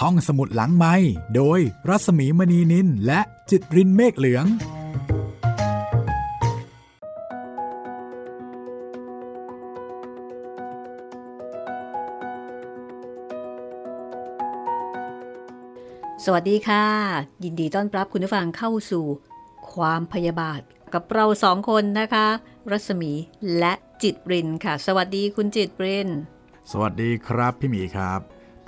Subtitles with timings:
[0.00, 0.94] ห้องสมุดหลังไม้
[1.36, 3.20] โดยรัสมีมณีนินและ
[3.50, 4.46] จิตรินเมฆเหลือง
[16.24, 16.86] สวัสดีค่ะ
[17.44, 19.04] ยินดีต้อนรับคุณผู้ฟังเข้าสู่
[19.72, 20.60] ความพยาบาท
[20.94, 22.26] กับเราสองคนนะคะ
[22.70, 23.12] รัศมี
[23.58, 23.72] และ
[24.02, 26.08] จิตรินค่ะ สวัสดีคุณจิตริน
[26.70, 28.20] สวัสดีครับพี่หมีครับ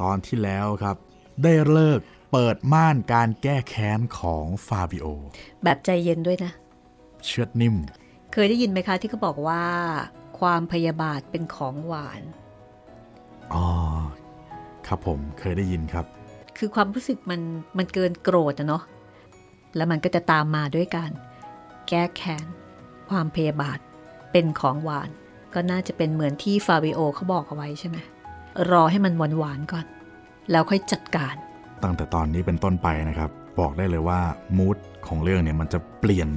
[0.02, 0.96] ตอนที่แล้วครับ
[1.42, 2.00] ได้เลิก
[2.32, 5.06] เปิดม่านการแก้แค้นของฟาบิโอ
[5.64, 6.52] แบบใจเย็นด้วยนะ
[7.24, 7.76] เชือดนิ่ม
[8.32, 9.64] เคยได้ยินไหมคะที่เขาบอกว่า
[10.38, 12.22] ความพยาบาทเป็นของหวาน
[13.54, 13.66] อ๋อ
[14.86, 16.06] ครับผมเคยได้ยินครับ
[16.58, 17.40] คือความรู้สึกมัน
[17.78, 18.82] มันเกินโกรธอะเนาะ
[19.76, 21.10] แล้วมันก็จะตามมาด้วยการ
[21.88, 22.46] แก้แค้น
[23.10, 23.78] ความพยาบาท
[24.32, 25.08] เป็นของหวาน
[25.54, 27.96] ก็น่าจะเป็นเหมือนที่ฟาบิโอเขาบอกเอาไว้ใช่ไหม
[28.70, 29.86] รอให้มันหวานหวานๆก่อน
[30.50, 31.34] แล้วค่อยจัดการ
[31.82, 34.20] ตั้งแต่ตอนนี้เป็นต้นไปนะครับ บอกได้เลยว่า
[34.58, 36.28] มูดของเรื่องเนี่ยมันจะเปลี่ยน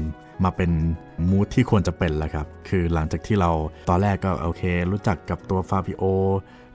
[0.43, 0.71] มาเป็น
[1.29, 3.51] มูดที่ควรจะเป็นแล้วครับ คือหลังจากที่เรา
[3.89, 6.03] ตอนแรกก็โอเค รู้จักกับตัวฟาบิโอ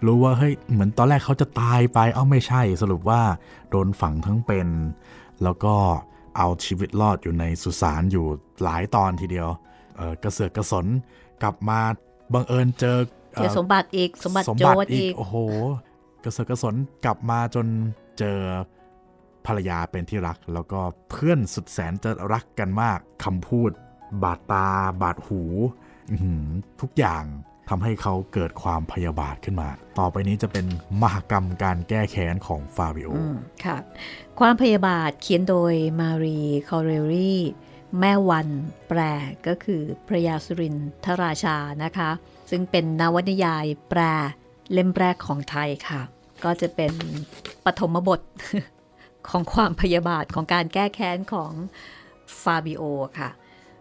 [0.06, 3.20] รู้ว่าเฮ้ยเหมือนตอนแรกเขาจะตายไป เอ้าไม่ใช่ สรุปว่า
[3.70, 4.68] โดนฝังทั้งเป็น
[5.42, 5.74] แล้วก็
[6.36, 8.26] เอาชีวิตรอดอยู่ในสุสานอยู่
[8.62, 9.48] หลายตอนทีเดียว
[9.96, 10.86] เออกระเสือกกระสน
[11.42, 11.80] กลับมา
[12.32, 12.98] บังเอิญเจอ
[13.34, 15.36] เจอสมบัติอีกสมบัติสมโจบัติรอีกโอ้โห
[16.24, 17.66] กระเสือกกระสนกลับมาจน
[18.18, 18.38] เจอ
[19.46, 23.70] ภรรยาเป็นที่รัก แล้วก็เพื่อนสุดแสนจะรักกันมากคำพูด
[24.22, 24.68] บาดตา
[25.02, 25.42] บาดหู
[26.80, 27.24] ทุกอย่าง
[27.68, 30.66] ทำให้เขาเกิดความพยาบาทขึ้นมา ต่อไปนี้จะเป็น
[31.02, 33.10] มหกรรมการแก้แค้นของฟาบิโอ
[33.64, 33.76] ค่ะ
[34.40, 37.34] ความพยาบาทเขียนโดยมารีคอเรลลี
[38.00, 38.48] แม่วัน
[38.88, 39.00] แปล
[39.46, 42.10] ก็คือพระยาสุรินทราชานะคะ
[42.50, 44.00] ซึ่งเป็นนวนิยายแปล
[44.72, 46.00] เล่มแรกของไทยค่ะ
[46.44, 46.92] ก็จะเป็น
[47.64, 48.20] ปฐมบท
[49.28, 51.52] ของความพยาบาทของการแก้แค้นของ
[52.42, 52.82] ฟาบิโอ
[53.18, 53.30] ค่ะ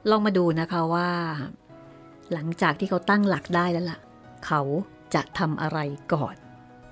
[0.10, 1.10] ลองมาดูนะคะว่า
[2.34, 4.00] หลังจากที่เขาตั้งหลักได้แล้วล่ะ
[4.46, 4.62] เขา
[5.14, 5.80] จะทำอะไร
[6.14, 6.36] ก่อน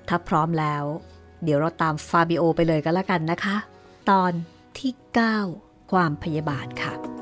[0.08, 0.84] ถ้าพร้อมแล้ว
[1.44, 3.58] เดี๋ยวเราตามฟาบิโอไปเลยก็แล้วกันนะคะ
[4.10, 4.32] ตอน
[4.80, 4.92] ที่
[5.42, 7.19] 9 ความพยาบาทค่ะ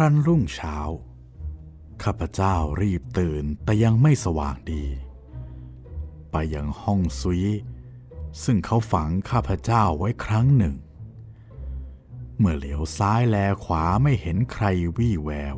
[0.00, 0.76] ครั้นรุ่งเช้า
[2.02, 4.84] ข้าพเจ้ารีบตื่นแต่ยังไม่สว่างดี
[6.30, 7.44] ไปยังห้องซุย
[8.44, 10.74] ซึ่งเขาฝังข้าพเจ้าไว้ครั้งหนึ่ง
[12.38, 14.64] เมื่อเหลียวซ้ายแลขวาไม่เห็นใคร
[14.96, 15.56] วี่แวว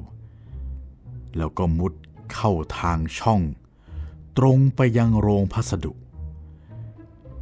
[1.37, 1.93] แล้วก็มุด
[2.33, 3.41] เข้าทางช่อง
[4.39, 5.93] ตรงไปยังโรงพัสดุ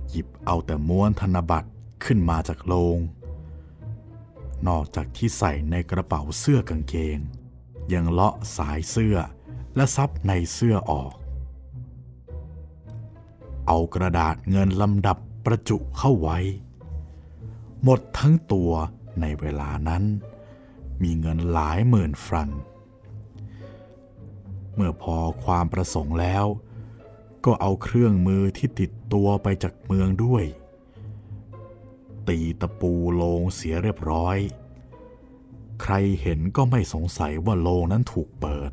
[0.08, 1.70] หยิบเอาแต่ม้วนธนบัตร
[2.04, 2.98] ขึ้นมาจากโรง
[4.68, 7.18] นอกจากที่ใส่ในกระเป๋าเสื้อกางเกง
[7.92, 9.16] ยังเลาะสายเสื้อ
[9.76, 11.14] และซับในเสื้อออก
[13.66, 16.38] เอากระดาษเงินลำดับประจุเข้าไว้
[17.84, 18.72] หมดทั้งตัว
[19.20, 20.04] ในเวลานั้น
[21.02, 22.50] มีเงินหลายหมื่นฟรัง
[24.74, 26.46] เมื่อพอความประสงค์แล้ว
[27.44, 30.44] ก็เอาเครื่องมือที่ติดตัวไปจากเมืองด้วย
[32.28, 34.38] ตีตะปูโลงเสียเรียบร้อย
[35.82, 38.70] ใครเห็นก็ไม่สงสัยว่าโลงนั้นถูกเปิด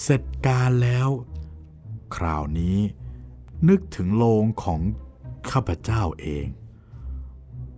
[0.00, 1.08] เสร็จการแล้ว
[2.16, 2.78] คราวนี้
[3.68, 4.80] นึกถึงโลงของ
[5.50, 6.46] ข้าพเจ้าเอง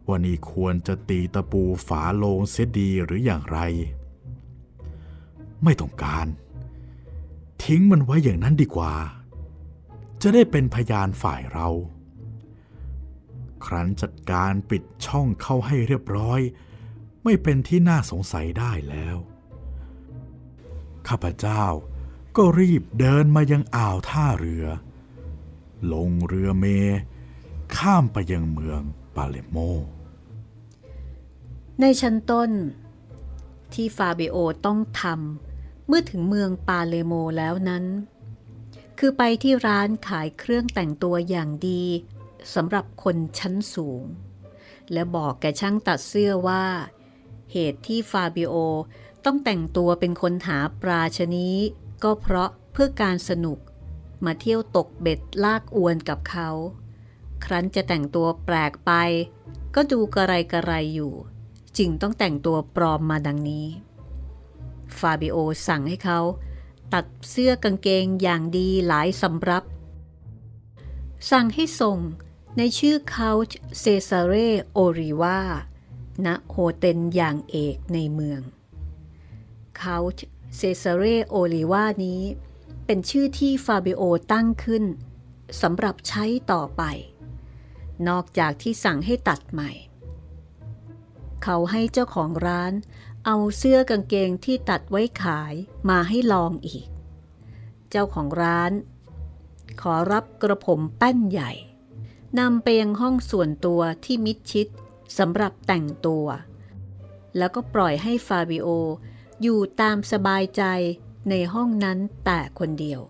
[0.06, 3.58] ว่านี่ควรจะตีตะปูฝาโลงเสียดีหรืออย่างไร
[5.64, 6.26] ไม่ต้องการ
[7.62, 8.94] ทิ้งมันไว้อย่างนั้นดีกว่า
[10.22, 11.69] จะได้เป็นพยานฝ่ายเรา
[13.66, 16.40] ครั้นจัดการปิดช่องเข้าให้เรียบร้อย
[17.24, 19.16] ไม่เป็นที่น่าสงสัยได้แล้ว
[21.08, 21.64] ข้าพเจ้า
[22.36, 24.66] ก็รีบเดินมายังอ่าวท่าเรือ
[25.92, 26.66] ลงเรือเม
[27.76, 28.81] ข้ามไปยังเมือง
[29.16, 29.56] ปาเลโม
[31.81, 32.50] ในชั้นต้น
[33.72, 37.84] ที่ฟาเบโอต้องทำเมื่อถึงเมืองปาเลโมแล้วนั้น
[38.98, 41.84] คือไปที่ร้านขายเครื่องแต่งตัวอย่างดี
[42.54, 44.02] สำหรับคนชั้นสูง
[44.92, 46.64] และบอกแกช่างตัดเสื้อว่า
[47.52, 48.54] เหตุที่ฟาบิโอ
[49.24, 51.56] ต้องแต่งตัวเป็นคนหาปลาชนี้
[52.02, 53.58] ก็เพราะเพื่อการสนุก
[54.24, 56.50] มาเที่ยวตกเบ็ดลากอวนกับเขา
[57.44, 58.92] ครั้นจะแต่งตัวแปลกไป
[59.74, 61.12] ก็ดูกระไรกระไรอยู่
[61.78, 63.66] จึงต้องแต่งตัวปลอมมาดังนี้
[64.98, 65.36] ฟาบิโอ
[65.66, 66.20] สั่งให้เขา
[66.92, 69.64] ตัดเสื้อกางเกงอย่างดีหลายสำรับ
[71.30, 71.98] สั่งให้ส่ง
[72.58, 73.43] ในชื่อเคานต์
[73.81, 74.34] เซซาเร
[74.72, 75.40] โอลิวา
[76.26, 78.40] ณ hotel อย่างเอกในเมือง
[79.81, 80.26] เคานต์
[80.56, 82.22] เซซาเรโอลิวานี้
[82.87, 84.02] เป็นชื่อที่ฟาบิโอ
[84.32, 84.84] ตั้งขึ้น
[85.62, 86.82] สำหรับใช้ต่อไป
[88.08, 89.70] นอกจากที่สั่งให้ตัดใหม่
[91.43, 92.72] เขาให้เจ้าของร้าน
[93.26, 95.54] เอาเสื้อกางเกงที่ตัดไว้ขาย
[95.90, 96.87] มาให้ลองอีก
[97.90, 98.72] เจ้าของร้าน
[99.81, 101.52] ขอรับกระผมแป้นใหญ่
[102.40, 104.67] นำไปยังห้องส่วนตัวที่มิดชิด
[105.19, 106.26] สำหรับแต่งตัว
[107.37, 108.69] แล้วก็ปล่อยให้ฟาบิโอ
[109.43, 110.62] อยู่ตามสบายใจ
[111.31, 113.00] ในห้องนั้นแต่คนเดียว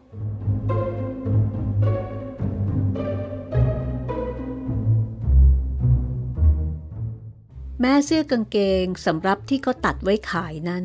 [7.81, 10.85] แม่เสื้อกางเกงสำหรับที่เขาตัดไว้ขายนั้น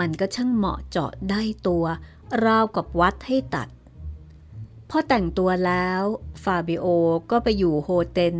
[0.00, 1.84] มันก็ช่างเหมาะเจาะได้ตัว
[2.44, 3.68] ราวกับวัดให้ตัด
[4.90, 6.02] พอแต่งตัวแล้ว
[6.42, 6.86] ฟาบิโอ
[7.30, 8.36] ก็ไปอยู่โฮเทล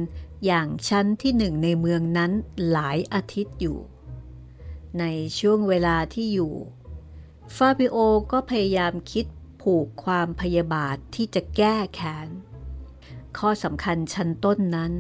[0.47, 2.33] อย่างชั้นที่หนึ่งในเมืองนั้น
[2.71, 3.79] หลายอาทิตย์อยู่
[4.99, 5.05] ใน
[5.39, 6.55] ช่วงเวลาที่อยู่
[7.57, 7.97] ฟาบิโอ
[8.33, 9.27] ก็พยายามคิด
[9.63, 12.29] ผูกความพยาบาทที่จะแก้แค้น
[13.39, 14.95] ข้อสำคัญชั้นต้นนั้น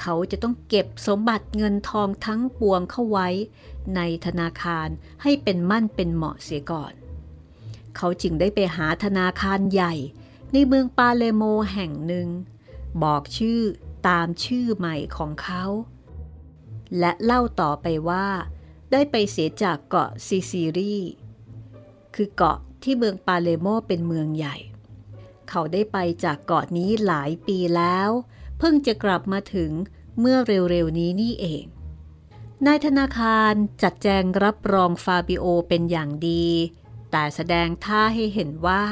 [0.00, 3.28] เขาจะต้องเก็บสมบัติเงินทองทั้งปวงเข้าไว้
[3.96, 4.88] ในธนาคาร
[5.22, 6.92] ให้เป็นมั่นเป็นเหมาะเสียก่อน
[7.96, 9.94] เขาจึงได้ไปหาธนาคารใหญ่
[10.52, 12.28] ในเมืองปาเลโมแห่งหนึ่ง
[13.02, 13.60] บอกชื่อ
[14.08, 15.64] ตามชื่อใหม่ของเขา
[16.98, 18.26] และเล่าต่อไปว่า
[18.92, 20.96] ได้ไปเสียจากเกาะซิซิลี
[22.14, 24.56] คือเกาะที่เมืองปาเลอร์โมเป็นเมืองใหญ่
[25.48, 28.10] เขาได้ไปจากเกาะนี้หลายปีแล้ว
[28.58, 29.70] เพิ่งจะกลับมาถึง
[30.20, 31.64] เมื่อเร็วๆนี้นี่เอง
[32.66, 33.52] นายธนาคาร
[33.82, 36.46] จัดแจงรับรองฟาบิโอเป็นอย่างดี
[37.10, 38.84] แต่แสดงท่าให้เห็นว่า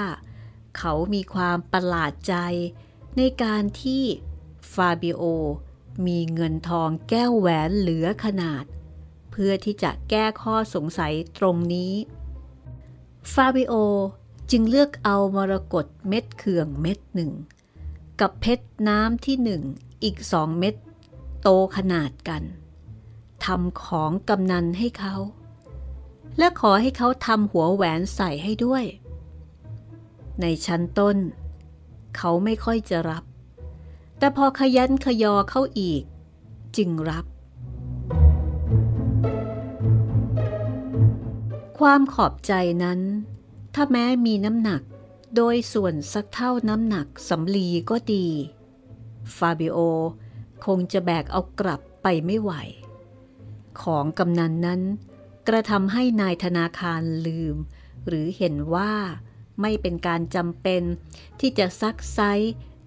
[0.79, 2.35] เขามีความประหลาดใจ
[3.17, 4.05] ในการที่
[4.73, 5.23] ฟาบิโอ
[6.07, 8.65] มีเงินทองแก้วแหวนเหลือขนาด
[9.31, 11.93] เพื่อที่จะแก้ข้อสงสัยตรงนี้
[13.33, 13.75] ฟาบิโอ
[14.51, 17.33] จึงเลือกเอามรกตเม็ดเขื่องเม็ดหนึ่ง
[18.21, 19.63] กับเพชรน้ำที่หนึ่ง
[20.05, 20.75] อีกสองเม็ด
[21.43, 22.43] โตขนาดกัน
[23.45, 25.17] ทำของกำนันให้เขา
[26.39, 28.85] และขอให้เขาทำหัวแหวนใส่ให้ด้วย
[30.41, 31.17] ในชั้นต้น
[32.17, 33.25] เขาไม่ค่อยจะรับ
[34.19, 36.03] แต่พอขยันขยอเข้าอีก
[36.77, 37.25] จึงรับ
[41.79, 42.53] ความขอบใจ
[42.85, 43.01] นั้น
[43.75, 44.83] ถ้าแม้มีน้ำหนัก
[45.37, 48.27] โดยส่วนสักเท่าน้ำหนักสำลีก็ดี
[49.37, 49.79] ฟาบิโอ
[50.65, 52.53] คงจะแบกเอากลับไปไม่ไหว
[53.83, 54.83] ของกำนันนั้น
[55.49, 57.57] กระทำให้นายธนาคารลืม
[58.07, 58.93] หรือเห็นว่า
[59.61, 60.83] ไม่เป็นการจำเป็น
[61.41, 62.21] ที่จะซักไซ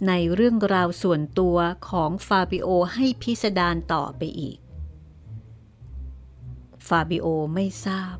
[0.08, 1.58] ในเรื่องราวส่วนตัว
[1.90, 4.58] ของฟาบิโอให้พิสดารต่อไปอีก
[6.88, 8.16] ฟาบิโอไม่ทราบ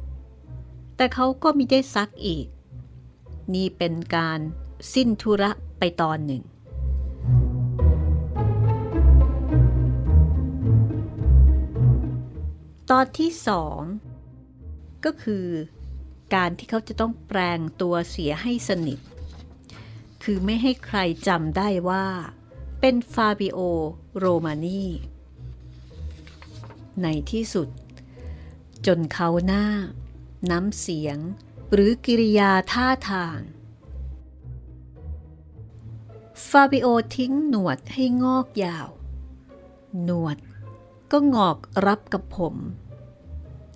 [0.96, 2.48] แต่เขาก็มิได้ซักอีก
[3.54, 4.40] นี่เป็นการ
[4.94, 6.44] สิ้นธุระไปตอนหนึ่ง
[12.92, 13.80] ตอนที่สอง
[15.06, 15.46] ก็คือ
[16.34, 19.00] การที่เขาจะต้องแปลงตัวเสียให้สนิท
[20.24, 22.06] คือไม่ให้ใครจำได้ว่า
[22.80, 23.60] เป็นฟาบิโอ
[24.18, 24.84] โรมานี
[27.02, 27.68] ในที่สุด
[28.86, 29.66] จนเค้าหน้า
[30.52, 31.18] น้ำเสียง
[31.74, 33.40] หรือกิริยาท่าทาง
[36.50, 38.88] ฟาบิโอทิ้งหนวดให้งอกยาว
[40.04, 40.38] หนวด
[41.12, 42.56] ก็งอกรับกับผม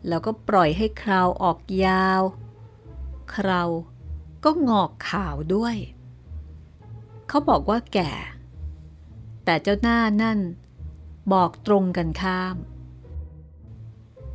[0.08, 2.22] แล้วก็ปล่อยให้คราวออกยาว
[3.36, 3.70] คราว
[4.44, 5.76] ก็งอกขาวด้วย
[7.28, 8.12] เขาบอกว่าแก่
[9.46, 10.40] แต่เจ้าหน้านั่น
[11.34, 12.58] บอกตรงกันข้าม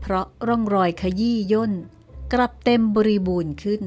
[0.00, 1.72] เพราะร่องรอยขยี้ย่น
[2.32, 3.82] กลับเต็มบริบูรณ์ขึ้น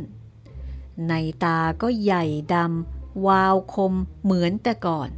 [1.07, 3.93] ในตาก็ใหญ่ดำวาวคม
[4.23, 5.09] เหมือนแต่ก่อน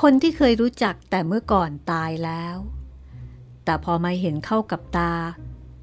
[0.00, 2.56] คนที่เคยรู้จักแต่เมื่อก่อนตายแล้ว
[3.68, 5.12] แต่พอมาเห็นเข้ากับตา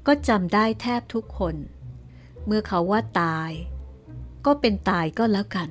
[0.06, 1.54] ก็จำได้แทบทุกคน
[2.46, 3.50] เมื่อเขาว่าตาย
[4.46, 5.68] ก็เป็นตายก็แล้วกัน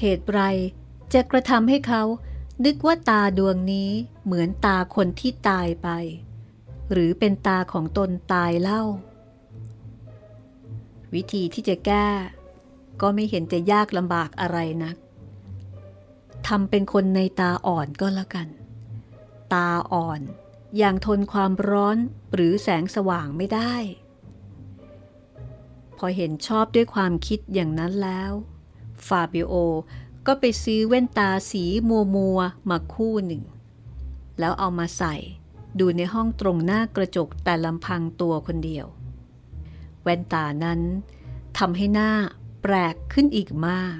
[0.00, 0.40] เหตุไร
[1.14, 2.02] จะกระทำให้เขา
[2.64, 3.90] นึกว่าตาดวงนี้
[4.24, 5.88] เหมือนตาคนที่ตายไป
[6.92, 8.82] หรือเป็นตาของตนตายเล่า
[11.14, 12.08] วิธีที่จะแก้
[13.00, 14.96] ก็ไม่เห็นจะยากลำบากอะไรนัก
[16.48, 18.48] ทำเป็นคนในตาอ่อนก็แล้วกัน
[19.52, 20.20] ตาอ่อน
[20.78, 21.96] อย่างทนความร้อน
[22.34, 23.74] หรือแสงสว่างไม่ได้
[25.96, 28.32] พอเห็นชอบด้วยความคิดอย่างนั้นแล้ว
[29.06, 29.54] ฟาบิโอ
[30.26, 32.38] ก็ไปซื้อแว่นตาสีมัวมัว
[32.70, 33.42] มาคู่หนึ่ง
[34.38, 35.14] แล้วเอามาใส่
[35.78, 38.86] ดูในห้องตรงหน้ากระจกแต่ลำพังตัวคนเดียว
[40.02, 40.80] แว่นตานั้น
[41.58, 42.10] ทำให้หน้า
[42.62, 43.98] แปลกขึ้นอีกมาก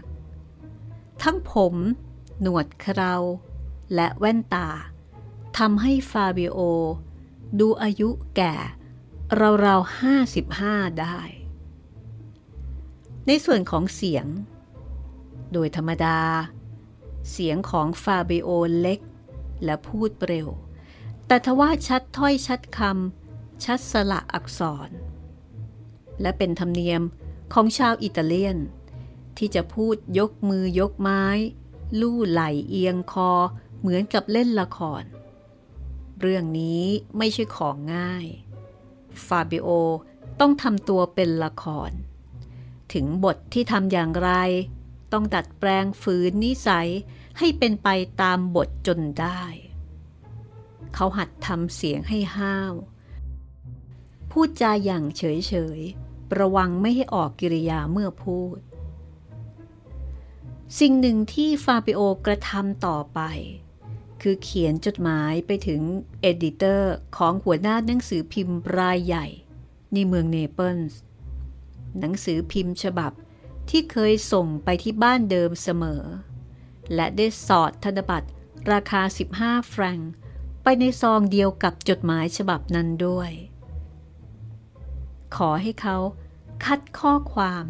[1.22, 1.74] ทั้งผม
[2.40, 3.14] หนวดเครา
[3.94, 4.68] และแว่นตา
[5.58, 6.58] ทำให้ฟาบิโอ
[7.60, 8.54] ดูอายุแก่
[9.64, 11.18] ราวๆห้าสิบห้าได้
[13.26, 14.26] ในส่วนของเสียง
[15.52, 16.20] โดยธรรมดา
[17.30, 19.00] เสียงของฟาบิโอเล็ก
[19.64, 20.48] และพูดเร็ว
[21.26, 24.90] แต่ทว่าชัดถ้อยชัดคำชัดสละอักษร
[26.20, 27.02] และเป็นธรรมเนียม
[27.52, 28.58] ของชาวอิตาเลียน
[29.36, 31.24] ที่จะพูดยกมือยกไม้
[32.00, 33.30] ลู่ไหลเอียงคอ
[33.80, 35.02] เหมือนกับเล่นละคร
[36.22, 36.82] เรื่องนี้
[37.18, 38.26] ไม่ใช่ของง่าย
[39.26, 39.68] ฟาบิโอ
[40.40, 41.90] ต้องทำตัวเป็นละคร
[42.92, 44.30] ถึงบทที่ทำอย่างไร
[45.12, 46.88] ต้องดัดแปลงฝืนนิสัย
[47.38, 47.88] ให้เป็นไป
[48.22, 49.42] ตามบทจนได้
[50.94, 52.74] เขาหัดทำเสียงให้ห้าว
[54.30, 58.58] พูดจาอย่างเฉยๆระวังไม่ให้ออกกิริยาเมื่อพูด
[60.78, 63.20] สิ่งหนึ่งที่ฟาบิโอกระทำต่อไป
[64.22, 65.80] คือเขียนจดหมายไปถึง
[66.20, 69.26] editor ของหัวหน้าหนังสือพิมพ์รายใหญ่
[69.92, 71.00] ในเมืองเนเปิลส์
[71.98, 73.12] หนังสือพิมพ์ฉบับ
[73.70, 76.02] ที่เคยส่งไปที่บ้านเดิมเสมอ
[76.94, 78.28] และได้สอดธนบัตร
[78.72, 79.02] ราคา
[79.36, 80.10] 15 แฟรงค์
[80.62, 83.30] ไปในซองเดียวกับจดหมายฉบับนั้นด้วย
[85.36, 85.96] ขอให้เขา
[86.64, 87.64] คัดข้อความ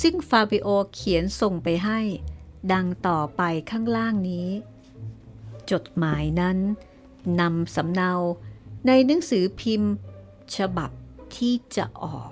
[0.00, 2.00] ซึ่งฟาบิโอเขียนส่งไปให้
[2.72, 4.48] ดังต่อไปข้างล่างนี้
[5.70, 6.58] จดหมายนั้น
[7.40, 8.12] นำสำเนา
[8.86, 9.92] ในหนังสือพิมพ์
[10.56, 10.90] ฉบับ
[11.36, 12.30] ที่จะออก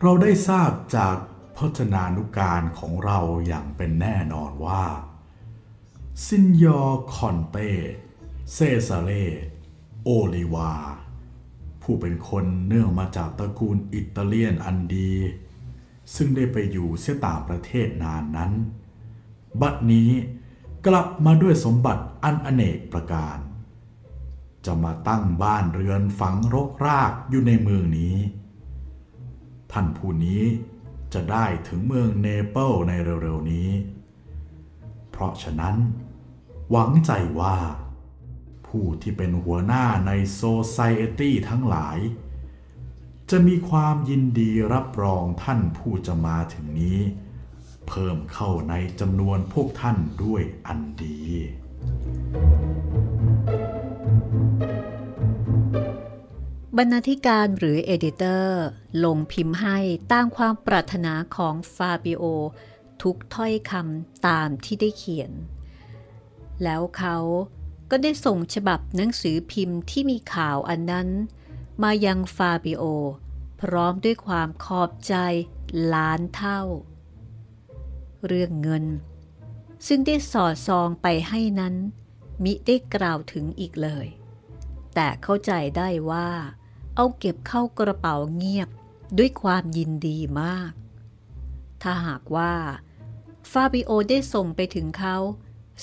[0.00, 1.16] เราได้ทราบจาก
[1.56, 4.84] พจนานุการของเราอย่างเป็นแน่นอนว่า
[6.24, 7.56] ซินยอร์คอนเต
[8.52, 8.58] เซ
[8.88, 9.10] ซาเร
[10.02, 10.72] โอลิวา
[11.82, 15.12] ผู้เป็นคนเนื่องมาจากตระกูลอิตาเลียนอันดี
[16.16, 18.52] ซึ่งได้ไปอยู่เสียต่างประเทศนานนั้น
[19.60, 20.10] บัดนี้
[20.86, 23.38] กลับมาด้วยสมบัติอันอเนกประการ
[24.64, 28.16] จะมาตั้งบ้านเรือนฝังรกรากอยู่ในเมืองนี้
[29.72, 30.42] ท่านผู้นี้
[31.14, 33.70] จะได้ถึงเมืองเนเปิลในเร็วๆนี้
[35.10, 35.76] เพราะฉะนั้น
[36.70, 37.56] หวังใจว่า
[38.66, 40.40] ผู้ที่เป็นหัวหน้าในโซ
[40.70, 41.98] ไซเอตี้ทั้งหลาย
[43.34, 46.98] จะมีความยินดีรับรองท่านผู้จะมาถึงนี้
[47.88, 51.20] เพิ่มเข้าในจำนวนพวกท่านด้วยอันดี
[56.76, 58.62] บรรณาธิการหรือ editor
[59.04, 59.78] ลงพิมพ์ให้
[60.12, 62.24] ตามความปรารถนาของฟาบิโอ
[63.02, 65.32] ทุกถ้อยคำตามที่ได้เขียน
[66.62, 67.16] แล้วเขา
[67.90, 71.08] ก็ได้ส่งฉบับหนังสือพิมพ์ที่มีข่าวอันนั้น
[71.82, 72.82] มายังฟาบิโอ
[73.60, 75.14] พร้อมด้วยความขอบใจ
[75.94, 76.60] ล้านเท่า
[78.26, 78.84] เรื่องเงิน
[79.86, 81.74] ซึ่งได้สอดซองไปให้นั้น
[82.44, 84.06] มิได้กล่าวถึงอีกเลย
[84.94, 86.28] แต่เข้าใจได้ว่า
[86.94, 88.68] เอาเก็บเข้ากระเป๋าเงียบ
[89.18, 90.72] ด้วยความยินดีมาก
[91.82, 92.54] ถ้าหากว่า
[93.50, 95.16] ฟาบิโอได้ส่งไปถึงเขา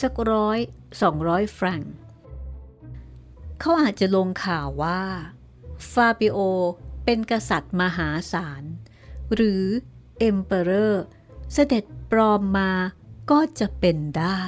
[0.02, 0.60] สักร้อย
[1.02, 1.82] สองร้อยแฟรง
[3.60, 5.02] เขาอาจจะลงข่าวว่า
[5.92, 6.38] ฟาบิโอ
[7.04, 8.64] เป็นกษัตริย์มหาศาล
[9.34, 9.64] หรือ
[10.20, 11.04] emperor
[11.54, 12.72] เสด็จปลอมมา
[13.32, 14.42] ก็จะเป็นได้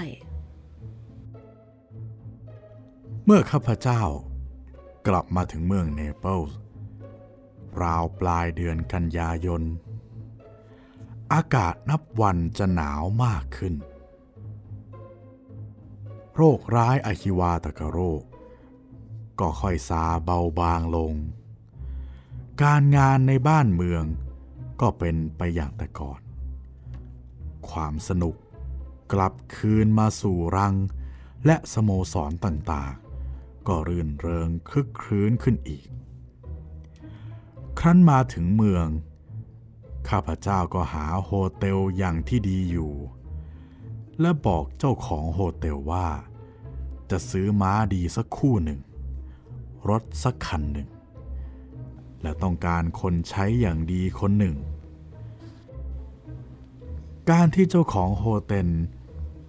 [3.25, 4.01] เมื่อข้าพเจ้า
[5.07, 6.57] กลับมาถึงเมืองเนเปิลส์
[7.81, 9.63] ราวปลายเดือนกันยายน
[11.33, 13.73] อากาศนับวันจะหนาวมากขึ้น
[16.35, 18.21] โรคร้ายอะคิวาตกโรค
[19.41, 21.13] ก็ค่อยซาเบาบางลง
[22.63, 24.03] การงานในบ้านเมือง
[24.81, 26.21] ก็เป็นไปอย่างแต่ก่อน
[27.69, 28.35] ความสนุก
[29.13, 30.75] กลับคืนมาสู่รัง
[31.45, 35.87] และสโมสรต่างๆ ก็รื่นเริงคึกครื้นขึ้นอีก
[37.79, 38.87] ครั้นมาถึงเมือง
[40.09, 42.93] ข้าพเจ้าก็หาโฮเทลอย่างที่ดีอยู่
[44.19, 46.07] และบอกเจ้าของโฮเทลว่า
[47.09, 48.79] จะซื้อม้าดีสักคู่หนึ่ง
[49.89, 50.89] รถสักคันหนึ่ง
[52.21, 54.55] และต้องการคนใช้อย่างดีคนหนึ่ง
[57.31, 58.69] การที่เจ้าของโฮเทล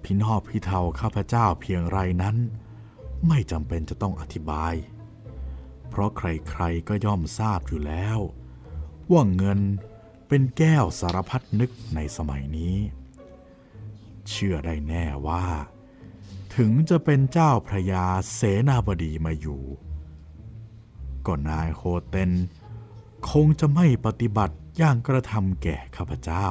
[0.04, 2.36] พินอบพิเทาข้าพเจ้าเพียงไรนั้น
[3.28, 4.74] ไม่จำเป็นจะต้องอธิบาย
[5.88, 8.18] เพราะใครๆก็ย่อมทราบอยู่แล้ว
[9.10, 9.60] ว่าเงิน
[10.28, 12.76] เป็นแก้วสารพัดนึกในสมัยนี้
[14.28, 15.46] เชื่อได้แน่ว่า
[16.56, 19.62] ถึงจะเป็นเจ้าพระยาเสนาบดีมาอยู่
[21.26, 22.32] ก็นายโฮเทน
[23.30, 26.46] คงจะไม่ปฏิบัติอย่างกระทำแก่ข้าพเจ้า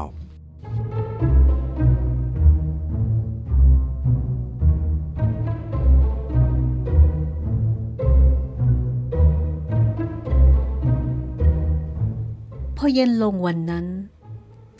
[12.77, 13.87] พอเย็นลงวันนั้น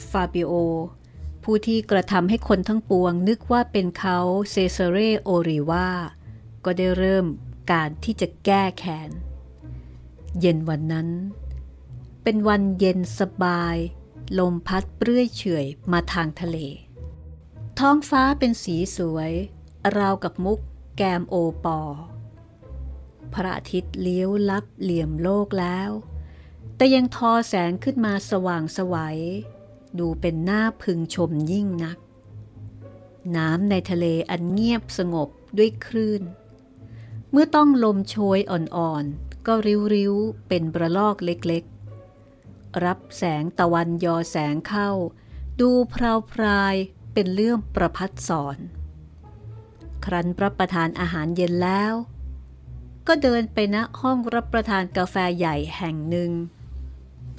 [0.10, 0.54] ฟาบิโอ
[1.44, 4.18] ผู้ที่กระทำให้คนทั้งปวงนึกว่าเป็นเขา
[4.52, 5.90] เซเซเรโอริวา
[6.66, 7.26] ก็ได้เริ่ม
[7.72, 9.10] การที่จะแก้แค้น
[10.40, 11.10] เย็นวันนั้น
[12.24, 13.78] เป็นวันเย็นสบาย
[14.40, 16.58] ลมพัดเปรื่อยเฉยมาทางทะเล
[17.80, 19.32] ท้องฟ้าเป็นสีสวย
[19.98, 20.60] ราวกับมุก
[20.96, 21.36] แกมโอ
[21.66, 21.80] ปอ
[23.34, 25.90] พระอาทิตย์เลี้ยวลับเหลี่ยมโลกแล้ว
[26.76, 29.20] แต่ยังทอแสงขึ้นมาสว่างสวัย
[30.00, 31.98] ดูเป็นหน้าพึงชมยิ่งนัก
[33.36, 36.22] น้ำในทะเลอันเงียบสงบด้วยคลื่น
[37.32, 39.54] เมื่อต้องลมโชยอ่อนๆ ก็
[39.94, 44.90] ริ้วๆ เป็นประลอกเล็กๆ รับแสงตะวันยอแสงเข้า
[45.62, 46.76] ดูพราวพราย
[47.14, 48.58] เป็นเรื่องประพัดสอน
[50.06, 51.94] ครั้นรับประทานอาหารเย็นแล้ว
[53.08, 56.32] ก็เดินไปณห้องรับประทานกาแฟใหญ่แห่งหนึ่ง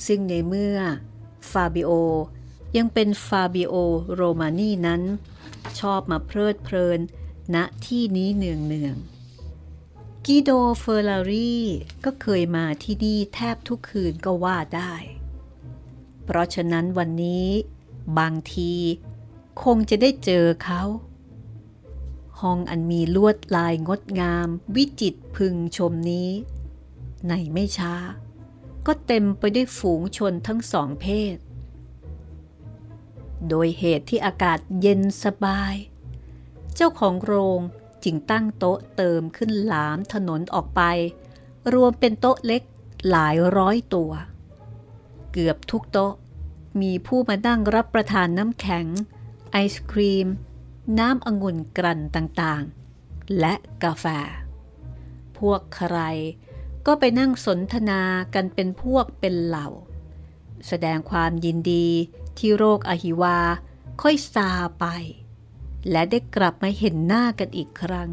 [0.07, 0.79] ซึ่งในเมื่อ
[1.51, 1.91] ฟาบิโอ
[2.77, 3.75] ยังเป็นฟาบิโอ
[4.15, 5.03] โรมานีนั้น
[5.81, 7.01] ชอบมาเพลิดเพลิน
[7.55, 7.57] ณ
[7.87, 8.97] ที่นี้เนืองเนือง
[10.27, 11.57] กิโดเฟอร์ลารี
[12.05, 14.93] ก็เคยมาที่นี่แทบทุกคืนก็ว่าได้
[16.25, 17.49] เพราะฉะนั้นวันนี้
[18.19, 18.73] บางที
[19.63, 20.83] คงจะได้เจอเขา
[22.41, 26.31] ห้องอันมีลวดลายงดงาม วิจิตรพึงชมนี้
[27.29, 27.95] ในไม่ช้า
[28.87, 31.37] ก็เต็มไปด้วยฝูงชนทั้งสองเพศ
[33.49, 35.75] โดยเหตุที่อากาศเย็นสบาย
[36.75, 37.61] เจ้าของโรง
[38.05, 40.83] จึงตั้งโต๊ะเติมขึ้นหลามถนนออกไป
[41.75, 42.63] รวมเป็นโต๊ะเล็ก
[43.11, 44.11] หลายร้อยตัว
[45.33, 46.13] เกือบทุกโต๊ะ
[46.81, 48.87] มีผู้มานั่งรับประทานน้ำแข็ง
[49.51, 50.29] ไอศครีม
[50.99, 54.07] น้ำองุ่นกลั่นต่างๆ และกาแฟ
[55.39, 55.99] พวกใคร
[56.87, 58.03] ก็ไปนั่งสนทนา
[58.35, 59.69] กันเป็นพวกเป็นเหล่า
[60.69, 61.89] แสดงความยินดี
[62.39, 63.39] ที่โรคอหิวา
[64.03, 64.87] ค่อยซาไป
[65.91, 68.11] และได้กลับมาเห็นหน้ากันอีกครั้ง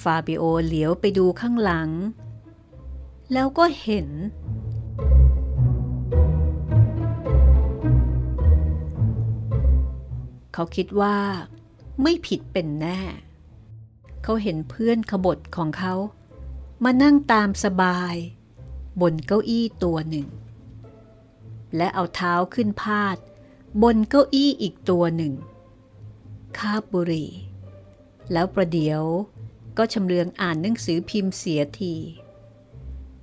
[0.00, 1.90] ฟาบิโอเหลียวไปดูข้างหลัง
[3.32, 4.08] แล้วก็เห็น
[10.54, 11.16] เขาคิดว่า
[12.02, 13.00] ไม่ผิดเป็นแน่
[14.22, 15.94] เขาเห็นเพื่อนขบฏของเขา
[16.84, 18.16] มานั่งตามสบาย
[19.00, 20.26] บนเก้าอี้ตัวหนึ่ง
[21.76, 23.16] และเอาเท้าขึ้นพาด
[23.82, 25.32] บนเก้าอี้อีกตัวหนึ่ง
[26.58, 27.26] คาบบุรี
[28.32, 29.02] แล้วประเดี๋ยว
[29.78, 31.94] ก็ชำเลืองอ่านหนังสือพิมพ์เสียที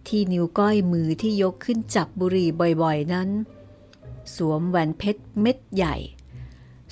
[0.08, 2.50] ที่นิ้วก้อยมือที่ยกขึ้นจับบุหรี่
[2.82, 3.30] บ่อยๆนั้น
[4.36, 5.96] สวมแหวนเพชรเม็ดใหญ่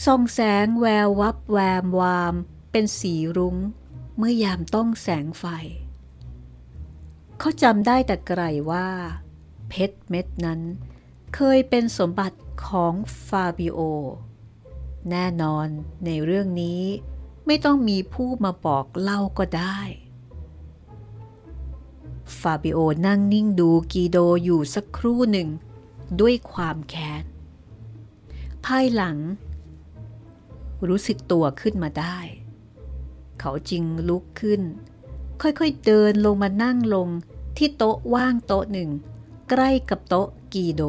[0.05, 2.33] ส่องแสงแวววับแวมวาม
[2.71, 3.55] เป็นสีรุง้ง
[4.17, 5.45] เมื่อยามต้องแสงไฟ
[7.39, 8.87] เขาจำได้แต่ไกลว่า
[9.69, 10.61] เพชรเม็ดนั้น
[11.35, 12.93] เคยเป็นสมบัติของ
[13.27, 13.79] ฟาบิโอ
[15.11, 15.67] แน่นอน
[16.05, 16.83] ในเรื่องนี้
[17.45, 19.79] ไม่ต้องมีผู้มาบอกเล่าก็ได้
[22.39, 25.49] ฟาบิโอนั่งนิ่งดูกีโดอยู่สักครู่หนึ่ง
[26.21, 27.23] ด้วยความแค้น
[28.65, 29.17] ภายหลัง
[30.87, 32.17] รู้สึกตัวขึ้นมาได้
[33.39, 34.61] เขาจึงลุกขึ้น
[35.41, 37.07] ค่อยๆเดินลงมานั่งลง
[37.57, 38.89] ที่โต๊ะว่างโต๊ะหนึ่ง
[39.49, 40.83] ใกล้กับโต๊ะกีโด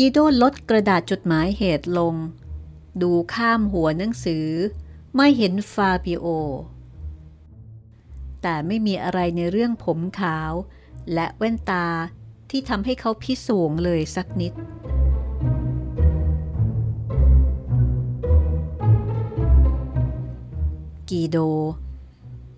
[0.00, 2.14] กีโดลดกระดาษจดหมายเหตุลง
[3.02, 4.46] ดูข้ามหัวหนังสือ
[5.14, 6.26] ไม่เห็นฟาบิโอ
[8.42, 10.52] แต่ไม่มีอะไรในเรื่องผมขาว
[11.14, 11.86] และแว่นตา
[12.50, 14.52] ที่ทำให้เขาพิสูงเลยสักนิด
[21.08, 21.38] กีโด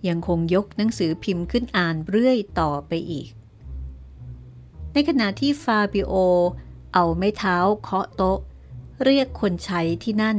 [0.07, 3.29] ยังคงยกหนังสือพิมพ์ขึ้นอ่านเรื่อยต่อไปอีก
[4.93, 6.15] ในขณะที่ฟาบิโอ
[6.93, 8.39] เอาไม้เท้าเคาะโต๊ะ
[9.03, 10.37] เรียกคนใช้ที่นั่น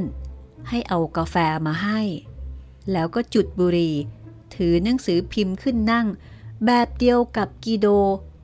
[0.69, 1.37] ให้เอากาแฟ
[1.67, 2.01] มาให้
[2.93, 3.95] แล้วก็จุดบุหรี่
[4.55, 6.07] ถือหนังสือพิมพ์ขึ้นนั่ง
[6.65, 7.87] แบบเดียวกับกีโด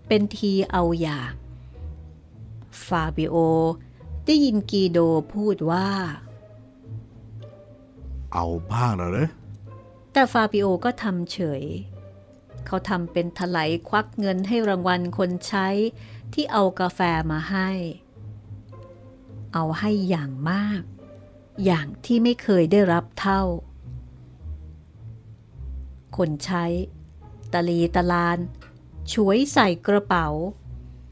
[0.07, 1.33] เป็นทีเอาอย่าง
[2.87, 3.37] ฟาบิโอ
[4.25, 4.99] ได้ยินกีโด
[5.33, 5.89] พูดว่า
[8.33, 9.29] เอาบ้างแล้วเหรอ
[10.13, 11.63] แต่ฟาบิโอก็ทำเฉย
[12.69, 15.69] เขาทำเป็นถลายควักเงินให้รางวัลคนใช้
[16.33, 17.01] ที่เอากาแฟ
[17.31, 17.71] มาให้
[19.55, 20.83] เอาให้อย่างมาก
[21.65, 23.43] อย่างที่ไม่เคยได้รับเท่า
[26.17, 26.65] คนใช้
[27.53, 28.39] ตะลีตะลาน
[29.13, 30.29] ช่วยใส่กระเป๋า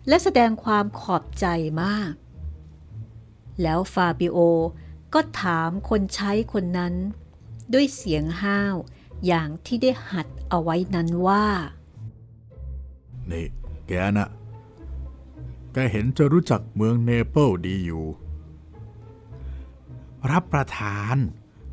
[0.08, 1.46] และแสดงความขอบใจ
[1.82, 2.12] มาก
[3.62, 4.38] แล้วฟาบิโอ
[5.14, 6.94] ก็ถามคนใช้คนนั้น
[7.72, 8.74] ด้วยเสียงห้าว
[9.26, 11.46] อย่างที่ได้หัดเอาไว้นั้นว่า
[13.30, 13.46] นี่
[13.86, 14.28] แกน่ะ
[15.72, 18.06] แกเห็นจะรู้จักเมืองเนเปิลดีอยู่
[20.30, 21.16] รับประทาน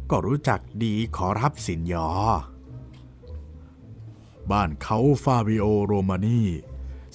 [0.09, 2.09] ก็รู้จักดีขอรับซินยอร์
[4.51, 6.41] บ้านเคานต์ฟาบิโอโรมานี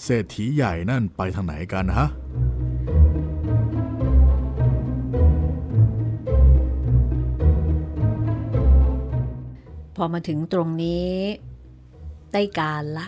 [0.03, 2.09] เศรษฐีใหญ่นั่นไปทางไหนกันฮะ
[10.01, 11.15] พอมาถึงตรงนี้
[12.33, 13.07] ได้การละ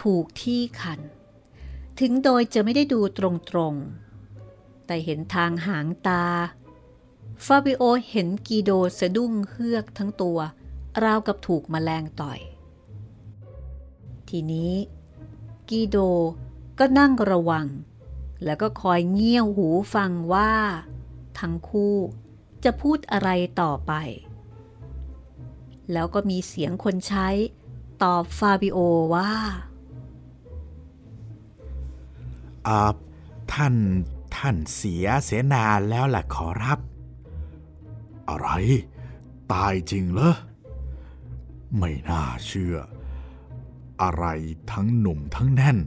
[0.00, 1.00] ถูกที่คัน
[2.00, 3.20] ถึงโดยจะไม่ได้ดูต
[3.56, 6.24] รงๆ แต่เห็นทางหางตา
[7.46, 10.38] ฟาบิโอเห็นกีโดสะดุ้งเฮือกทั้งตัว
[11.04, 12.40] ราวกับถูกมแมลงต่อย
[14.28, 14.74] ทีนี้
[15.68, 15.96] กีโด
[16.78, 17.66] ก็นั่งระวัง
[18.44, 20.52] แล้วก็คอยเงี่ยวหูฟังว่า
[21.38, 21.96] ทั้งคู่
[22.64, 23.92] จะพูดอะไรต่อไป
[25.92, 27.28] แล้วก็มีเสียงคนใช้
[28.02, 28.78] ตอบฟาบิโอ
[29.14, 29.32] ว่า
[32.66, 32.80] อา
[33.54, 33.74] ท่าน
[34.36, 36.78] ท่านเสียเสียนานแล้วแหละขอรับ
[38.28, 38.48] อะไร
[39.52, 40.36] ตายจริงเหรอ
[41.78, 42.76] ไม่น่าเชื่อ
[44.02, 44.24] อะไร
[44.72, 45.78] ทั้งหนุ่มทั้งแน่น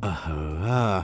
[0.00, 0.06] เอ
[0.90, 0.94] อ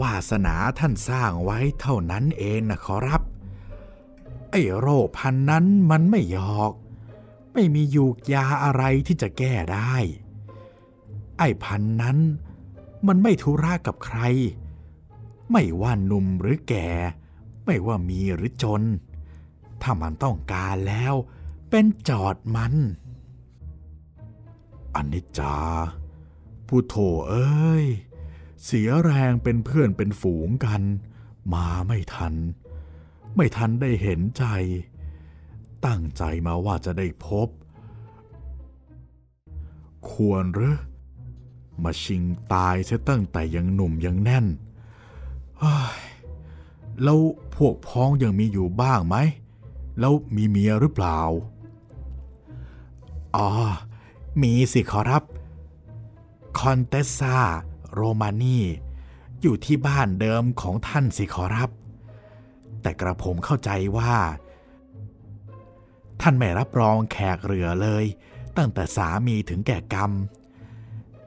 [0.00, 3.22] วาสนาท่านสร้างไว้เท่านั้นเองนะขอรับ
[4.50, 6.72] ไอ้โรคพันนั้นมันไม่หยอก
[7.52, 9.94] ไม่มียูกยาอะไรที่จะแก้ได้
[11.38, 12.18] ไอ้พันนั้น
[13.06, 14.20] มันไม่ทุรากับใคร
[15.52, 16.88] ไม่ว่าหนุ่มหรือแก่
[17.64, 18.82] ไม่ว่ามีหรือจน
[19.82, 21.14] ถ้ามันต้องการแล้ว
[21.70, 22.74] เป็นจอดมัน
[24.94, 25.56] อันนิจจา
[26.66, 26.94] พุโทโธ
[27.28, 27.86] เอ้ย
[28.64, 30.82] เสียแรงเป็นเพื่อนเป็นฝูงกัน
[31.54, 32.34] มาไม่ทัน
[33.40, 34.44] ไม่ทันได้เห็นใจ
[35.86, 37.48] ตั้งใจมาว่าจะได้พบ
[40.10, 40.76] ควรหรือ
[41.82, 42.22] มาชิง
[42.52, 44.46] ตายเสียตั้งแต่ยังหนุ่มยังแน่น
[45.58, 46.00] เฮ้ย
[47.02, 47.20] แล้ว
[47.56, 49.16] พวกพ้องยังมีอยู่บ้างไหม
[50.00, 51.18] แล้วมีเมียหรือเปล่า
[53.36, 53.48] อ๋อ
[54.42, 55.22] มีสิขอรับ
[56.58, 57.36] คอนเตสซา
[57.92, 58.58] โรมานี
[59.40, 61.70] อยู่ที่บ้านเดิมของท่านสิขอรับ
[62.82, 64.14] แต่กระผมเข้าใจว่า
[66.20, 68.04] ท่านไม่รับรองแขกเรือเลย
[68.56, 70.12] ตั้งแต่สามีถึงแก่กรรม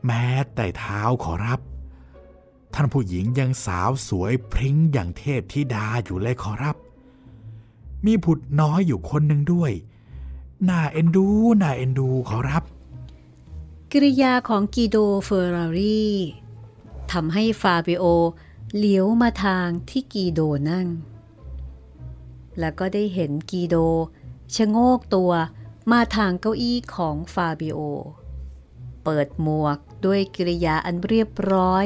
[0.05, 1.59] แม้แต่เท้าขอรับ
[2.73, 6.75] ท่านผู้หญิงยังสาวสวยพริ้งอย่างเทพธิดาอยู่เลยขอรับ
[8.05, 9.71] มีบุตรน้อยอยู่คนหนึ่งด้วย
[10.69, 11.27] น่าเอ็นดู
[11.61, 12.63] น่าเอ็นดูขอรับ
[13.91, 16.15] กิริยาของกีโดเฟอร์รารี่
[17.11, 18.05] ทำให้ฟาบิโอ
[18.77, 20.87] เลี้ยวมาทางที่กีโดนั่ง
[22.59, 23.75] แล้วก็ได้เห็นกีโด
[24.55, 25.31] ชะโงกตัว
[25.91, 27.79] มาทางเก้าอี้ของฟาบิโอ
[29.03, 31.85] เปิดหมวกด้วยกิริยาอันเรียบร้อย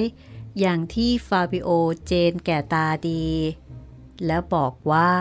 [0.60, 1.70] อย่างที่ฟาบิโอ
[2.06, 3.28] เจนแก่ตาดี
[4.26, 5.12] แล้วบอกว่า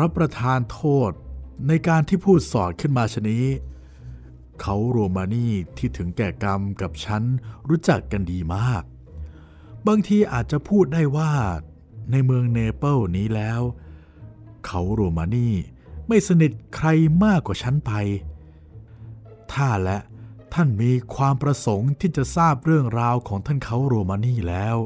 [0.00, 1.12] รับประทานโทษ
[1.68, 3.46] ในการที่พูดสอดขึ้นมาชนี้
[4.60, 7.22] เขาโรมานี่ที่ถึงแก่กรรมกับฉัน
[7.68, 8.82] รู้จักกันดีมาก
[9.86, 11.32] บางทีอาจจะพูดได้ว่า
[12.10, 13.60] ในเมืองเนเปิลนี้แล้ว
[14.66, 15.54] เขาโรมานี่
[16.08, 16.88] ไม่สนิทใคร
[17.24, 17.92] มากกว่าฉันไป
[19.52, 19.98] ถ้าและ
[20.54, 24.76] ท่านมีความประสงค์ที่จะทราบเรื่องราวของท่านเขาโรมานี่แล้ว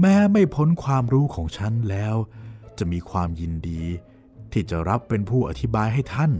[0.00, 2.14] แม้ไม่พ้นความรู้ของฉันแล้ว
[2.78, 3.82] จะมีความยินดี
[4.52, 6.32] ที่จะรับเป็นผู้อธิบายให้ท่าน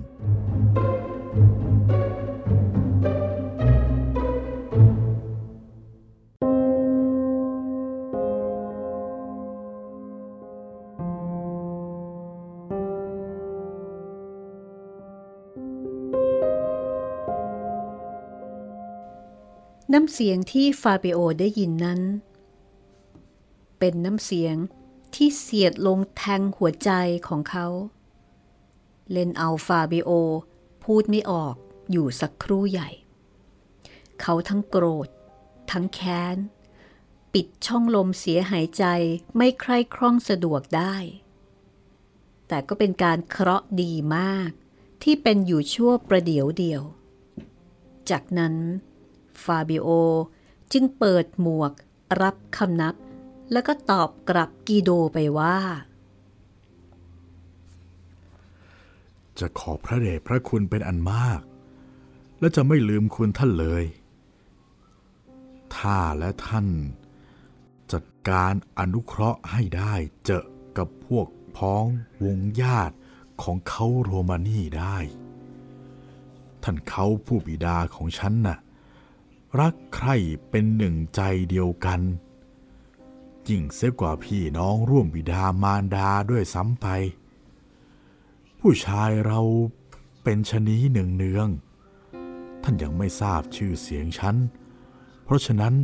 [20.09, 22.01] ำเสียงที่ฟาเบโอได้ยินนั้น
[23.79, 24.57] เป็นน้ำเสียง
[25.15, 26.91] ที่เสียดลงแทงหัวใจ
[27.29, 27.67] ของเขา
[29.13, 30.11] เล่นเอาฟาเบโอ
[30.85, 31.55] พูดไม่ออก
[31.91, 32.91] อยู่สักครู่ใหญ่
[34.21, 35.09] เขาทั้งโกรธ
[35.71, 36.37] ทั้งแค้น
[37.33, 38.85] ปิดช่องลมเสียหายใจ
[39.37, 40.95] ไม่ใคร่คล่องสะดวกได้
[42.49, 44.51] แต่ก็เป็นการเคราะห์ดีมาก
[45.03, 46.83] ที่เป็นอยู่ชั่วประเดี๋ยวเดียว
[48.11, 48.55] จากนั้น
[49.45, 49.89] ฟาบิโอ
[50.73, 51.73] จึงเปิดหมวก
[52.23, 52.95] รับคำนับ
[53.53, 55.59] แล้วก็ตอบกลับกีโดไปว่า
[59.39, 61.41] จะขอบพระเดชพระคุณเป็นอันมาก
[62.39, 63.85] และจะไม่ลืมคุณท่านเลย
[65.77, 66.67] ถ้าและท่าน
[67.93, 70.45] จัดการอนุเคราะห์ให้ได้เจอ
[70.79, 71.85] กับพวกพ้อง
[72.25, 72.97] วงญาติ
[73.43, 74.99] ของเขาโรมานีได้
[76.63, 78.59] ท่านเขาผู้บิดาของฉันน่ะ
[79.61, 80.09] รักใคร
[80.51, 82.01] เป็นหนึ่งใจเดียวกัน
[83.49, 86.87] ยิ่งเสียกว่าพี่น้องร่วมบิดามารดาด้วยซ้ำไป
[88.61, 89.41] ผู้ชายเรา
[90.23, 94.37] เป็นชนี้เนืองเนืองๆท่านยังไม่ทราบชื่อเสียงฉัน
[95.25, 95.75] เพราะฉะนั้น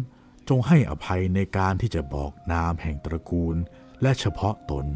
[0.49, 3.57] จงให้อภัยในการที่จะบอกนามแห่งตระกูล
[4.03, 4.87] และเฉพาะตน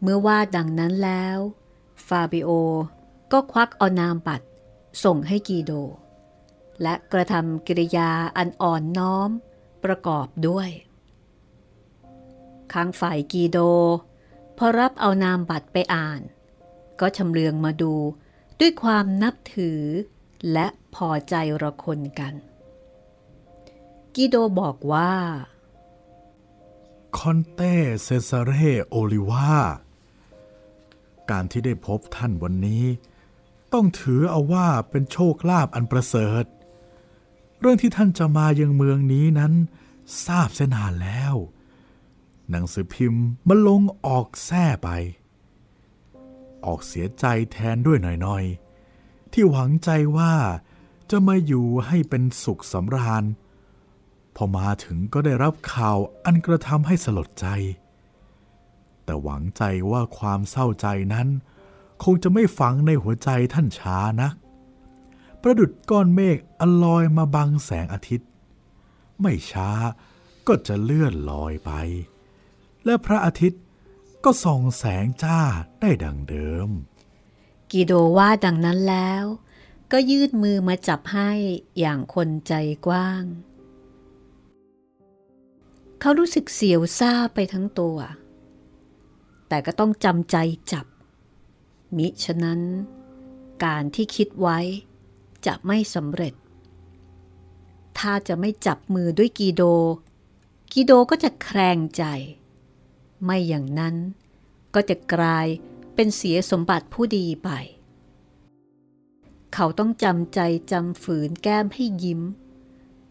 [0.00, 1.38] เมื่อว่าดังนั้นแล้ว
[2.06, 2.50] ฟาบิโอ
[3.32, 4.47] ก็ควักเอานามบัตร
[5.04, 5.72] ส่งให้กีโด
[6.82, 9.30] และกระทำกิริยาอันอ่อนน้อม
[9.84, 10.68] ประกอบด้วย
[12.72, 13.58] ข้างฝ่ายกีโด
[14.58, 16.20] พอรับเอานามบัตรไปอ่าน
[17.00, 17.94] ก็ชำเลืองมาดู
[18.60, 19.82] ด้วยความนับถือ
[20.52, 22.34] และพอใจระคนกัน
[24.14, 25.12] กีโดบอกว่า
[27.18, 28.50] คอนเต้เซซาเร
[28.88, 29.52] โอลิวา
[31.30, 32.84] การที่ได้พบท่านวันนี้
[33.72, 36.44] ต้องถือเอาว่าเป็นโชคลาภอันประเสริฐ
[37.60, 39.52] เรื่องที่ท่านจะมายังเมืองนี้นั้น
[40.26, 41.34] ทราบเส้นานแล้ว
[42.50, 44.88] หนังสือพิมพ์มันลงออกแท้ไป
[46.64, 50.32] ออกเสียใจแทนด้วยหน่อยๆ ที่หวังใจว่า
[51.10, 53.24] จะมาอยู่ให้เป็นสุขสำราญ
[54.36, 57.46] พอมาถึงก็ได้รับข่าวอันกระทำให้สลดใจ
[59.04, 61.28] แต่หวังใจว่าความเศร้าใจนั้น
[62.04, 64.34] คงจะไม่ฝังในหัวใจท่านช้านัก
[65.42, 68.28] ประดุดก้อนเมฆอลอยมาบังแสงอาทิตย์
[69.20, 69.70] ไม่ช้า
[70.46, 71.70] ก็จะเลื่อนลอยไป
[72.84, 73.62] และพระอาทิตย์
[74.24, 75.40] ก็ส่องแสงจ้า
[75.80, 76.68] ได้ดังเดิม
[77.70, 79.24] กีโดว่าดังนั้นแล้ว
[79.92, 81.30] ก็ยืดมือมาจับให้
[81.78, 82.52] อย่างคนใจ
[82.86, 83.24] กว้าง
[86.00, 87.98] เขารู้สึกเสียวซ่าไปทั้งตัว
[89.48, 90.36] แต่ก็ต้องจำใจ
[90.72, 90.86] จับ
[91.96, 92.60] มิฉะนั้น
[93.64, 94.58] การที่คิดไว้
[95.46, 96.34] จะไม่สำเร็จ
[97.98, 99.62] ถ้าจะไม่จับมือด้วยกีโด
[100.72, 102.04] กีโดก็จะแครงใจ
[103.24, 103.96] ไม่อย่างนั้น
[104.74, 105.46] ก็จะกลาย
[105.94, 107.50] เป็นเสียสมบัติผู้ดีไป
[109.54, 110.40] เขาต้องจำใจ
[110.72, 112.20] จำฝืนแก้มให้ยิ้ม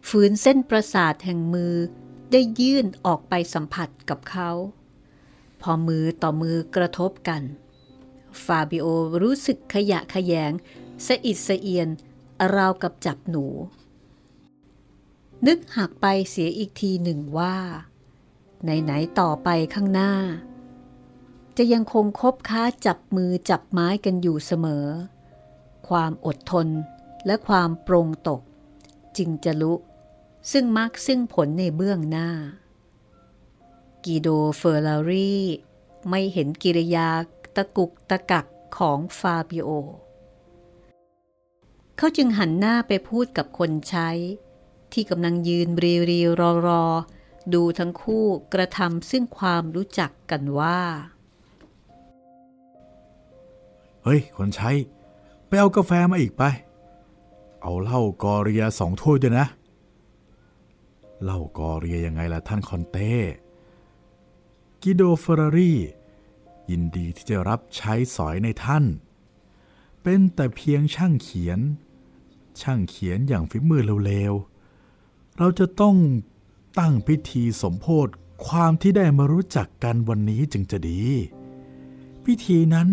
[0.10, 1.76] ฝืนเส้นประสาทแห่งมือ
[2.32, 4.52] ได้ยื่นออกไปสัมผัสกับเขา
[5.62, 7.42] พอมือต่อมือกระทบกัน
[8.46, 8.86] ฟาบิโอ
[9.22, 10.52] รู้สึกขยะขยง
[11.06, 11.90] สะอิดสะเอียน
[12.56, 13.46] ราวกับจับหนู
[15.48, 17.56] นึกหักไปเสียอีกทีหนึ่งว่า
[18.64, 20.14] ไหนๆต่อไปข้างหน้า
[21.58, 24.86] จะยังคงคบค้าจับมือจับไม้กันอยู่เสมอ
[25.88, 26.68] ความอดทน
[27.26, 28.42] และความปรงตก
[29.18, 29.74] จึงจะลุ
[30.52, 32.30] ซึ่งมักซึ่งผลในเบื้องหน้า
[34.06, 35.38] กีโดเฟอร์ลารี
[36.10, 37.10] ไม่เห็นกิริยา
[37.58, 38.46] ตะกุกตะกัก
[38.78, 39.70] ของฟาบิโอ
[41.98, 44.10] เขาจึงหันหน้าไปพูดกับคนใช้
[44.94, 46.86] ที่กำลังยืนรีรีรอรอ
[47.54, 50.80] ดูทั้งคู่กระทำซึ่งความรู้จักกันว่า
[54.04, 54.72] เฮ้ย คนใช้
[55.48, 56.44] ไปเอากาแฟมาอีกไป
[57.62, 59.48] เอาเหล้ากอเรียสองถ้วยด้วยนะ
[61.24, 63.14] เหล้ากอเรียยังไงล่ะท่านคอนเต้
[64.82, 65.74] กิโดเฟอร์รารี
[66.70, 68.86] ยินดีที่จะรับใช้สอยในท่าน
[70.04, 71.60] เป็นแต่เพียงช่างเขียน
[72.62, 75.96] ช่างเขียนอย่างฝีมือเร็วๆ เราจะต้อง
[76.80, 78.08] ตั้งพิธีสมโพธ
[78.48, 81.02] ความที่ได้มารู้จักกันวันนี้จึงจะดี
[82.26, 82.90] พิธีนั้น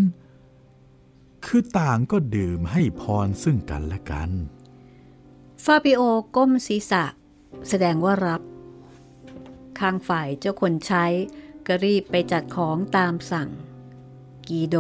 [1.47, 4.31] คือต่างก็ดื่มให้พรซึ่งกันและกัน
[5.65, 6.01] ฟาบิโอ
[6.37, 7.05] ก้มศีรษะ
[7.69, 8.43] แสดงว่ารับ
[9.79, 11.05] ข้างฝ่ายเจ้าคนใช้
[11.66, 13.48] ก็รีบไปจัดของตามสั่ง
[14.48, 14.77] กีโด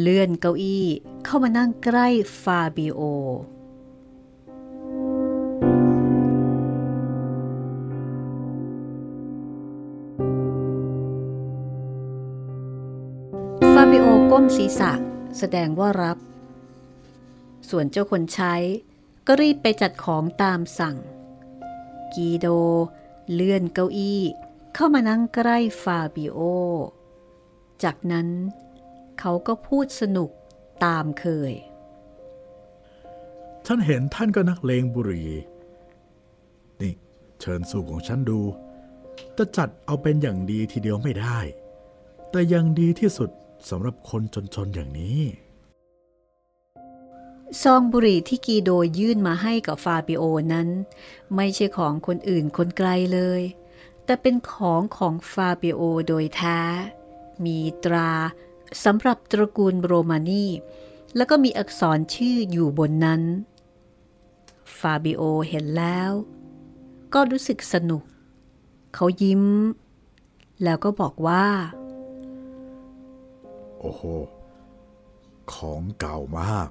[0.00, 0.86] เลื่อนเก้าอี้
[1.24, 2.08] เข้ามานั่งใกล้
[2.42, 3.00] ฟาบิโอ
[13.72, 14.92] ฟาบิโอก้มศีรษะ
[15.38, 16.18] แสดงว่ารับ
[17.68, 18.54] ส่วนเจ้าคนใช้
[19.26, 20.96] ก็รีบไปจัดของตามสั่ง
[22.14, 22.46] กีโด
[23.32, 24.22] เลื่อนเก้าอี้
[24.74, 26.38] เข้ามานั่งใกล้ฟาบิโอ
[27.84, 28.28] จากนั้น
[29.20, 30.30] เขาก็พูดสนุก
[30.84, 31.52] ตามเคย
[33.66, 35.30] ฉันเห็นท่านก็นักเลงบุหรี่
[36.80, 36.94] นี่
[37.40, 38.40] เชิญสูบของฉันดู
[39.36, 41.38] จะจัดเอาเป็นอย่างดีทีเดียวไม่ได้
[42.30, 43.30] แต่ยังดีที่สุด
[43.68, 44.22] สำหรับคน
[44.54, 45.20] จนๆอย่างนี้
[47.62, 50.68] ซองบุหรี่ที่กีโดยื่นมาให้กับฟาบิโอนั้น
[51.36, 53.42] ไม่ใช่ของคนอื่นคนไกลเลย
[54.04, 56.60] แต่เป็นของของฟาบิโอโดยแท้
[57.44, 58.12] มีตรา
[58.84, 60.46] สำหรับตระกูลโรมานี
[61.16, 63.22] แล้วก็มีอักษรชื่ออยู่บนนั้น
[64.78, 66.10] ฟาบิโอเห็นแล้ว
[67.14, 68.02] ก็รู้สึกสนุก
[68.94, 69.44] เขายิ้ม
[70.64, 71.46] แล้วก็บอกว่า
[73.78, 74.02] โอ้โห
[75.52, 76.68] ของเก่ามาก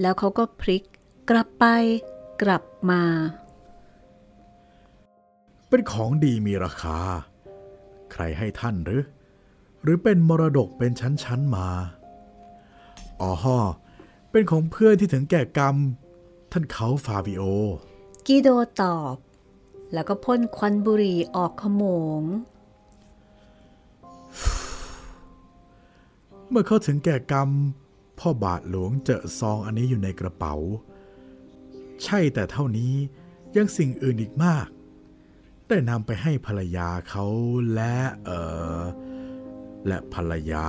[0.00, 0.82] แล้วเขาก็พลิก
[1.30, 1.64] กลับไป
[2.42, 3.02] กลับมา
[5.74, 6.98] เป็นของดีมีราคา
[8.12, 9.02] ใครให้ท่านหรือ
[9.82, 11.68] หรือเป็นมรดกเป็นชั้นๆมา
[13.20, 13.32] อ๋อ
[14.30, 15.76] เป็นของเพื่อนที่ถึงแก่กรรม
[16.52, 17.42] ท่านเขาฟาบิโอ
[18.26, 18.48] กิโด
[18.82, 19.16] ตอบ
[19.92, 21.84] แล้วก็พ่นควันบุหรี่ออกขโม
[22.20, 22.22] ง
[26.48, 27.48] เมื่อเขาถึงแก่กรรม
[28.18, 30.54] พ่อบาทหลวงเจอซองอันนี้อยู่ในกระเป๋า
[32.02, 32.92] ใช่แต่เท่านี้
[33.56, 34.68] ยังสิ่งอื่นอีกมาก
[35.72, 37.24] ได้นำไปให้ภรรยาเขา
[37.74, 38.30] และเอ
[38.78, 38.80] อ
[39.86, 40.68] และภรรยา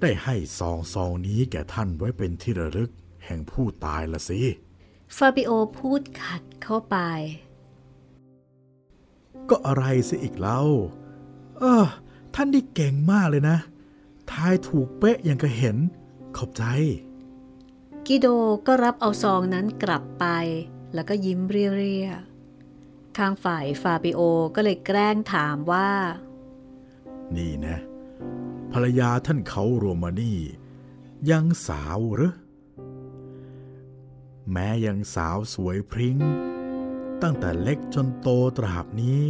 [0.00, 2.90] ได้ให้ซองซองนี้แก่ท่านไว้เป็นที่ระลึก
[3.24, 4.40] แห่งผู้ตายละสิ
[5.16, 6.96] ฟาบิโอพูดขัดเข้าไป
[9.48, 10.60] ก็อะไรสิอีกเล่า
[11.58, 11.86] เออ
[12.34, 13.58] ท่านนี่เก่งมากเลยนะ
[14.30, 15.76] ทายถูกเป๊ะอย่างก็เห็น
[16.36, 16.64] ขอบใจ
[18.06, 18.26] กิโด
[18.66, 20.26] ก็รับเอาซองนั้นกลับไป
[20.94, 22.27] แล้วก็ยิ้มเรียๆ
[23.18, 24.20] ทางฝ่ายฟาบิโอ
[24.54, 25.90] ก็เลยแกล้งถามว่า
[27.36, 27.78] นี่นะ
[28.72, 30.34] ภรรยาท่านเขาโรมานี
[31.30, 32.34] ยังสาวหรือ
[34.52, 36.18] แม้ยังสาวสวยพริง้ง
[37.22, 38.28] ตั้งแต่เล็กจนโต
[38.58, 39.22] ตราบนี้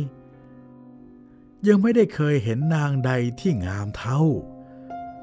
[1.67, 4.21] ยังไม่ได้เคยเห็นนางใดที่งามเท่า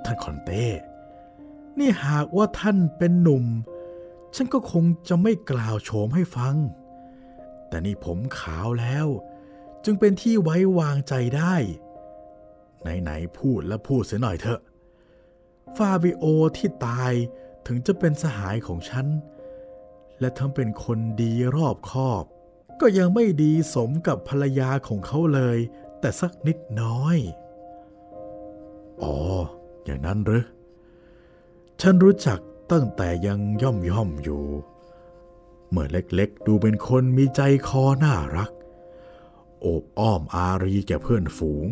[0.03, 0.67] ท่านคอนเต้
[1.79, 3.45] นี่หากว่าท่านเป็นหนุ่ม
[4.35, 6.55] ฉันก็คงจะไม่กล่าวโฉมให้ฟัง
[7.75, 9.07] แต่นี่ผมขาวแล้ว
[9.85, 11.55] จึงเป็นที่ไว้วางใจได้
[12.81, 14.59] ไหนๆพูดและพูดเสียหน่อยเถอะ
[15.75, 16.23] ฟาบิโอ
[16.57, 17.13] ที่ตาย
[17.67, 19.07] ถึงจะเป็นสหายของฉัน
[20.19, 22.23] และทั้งเป็นคนดีรอบคอบ
[22.81, 25.57] ก็ยังไม่ดีสมกับภรรยาของเขาเลย
[25.99, 27.17] แต่สักนิดน้อย
[29.03, 29.17] อ๋อ
[29.85, 30.45] อย่างนั้นหรือ
[31.81, 32.39] ฉันรู้จัก
[32.71, 34.45] ตั้งแต่ยังย่อมย่อมอยู่
[35.75, 38.51] เมื่อเล็กๆ ดูเป็นคนมีใจคอน่ารัก
[39.61, 41.67] โอบอ้อมอารีแก่เพื่อนฝูง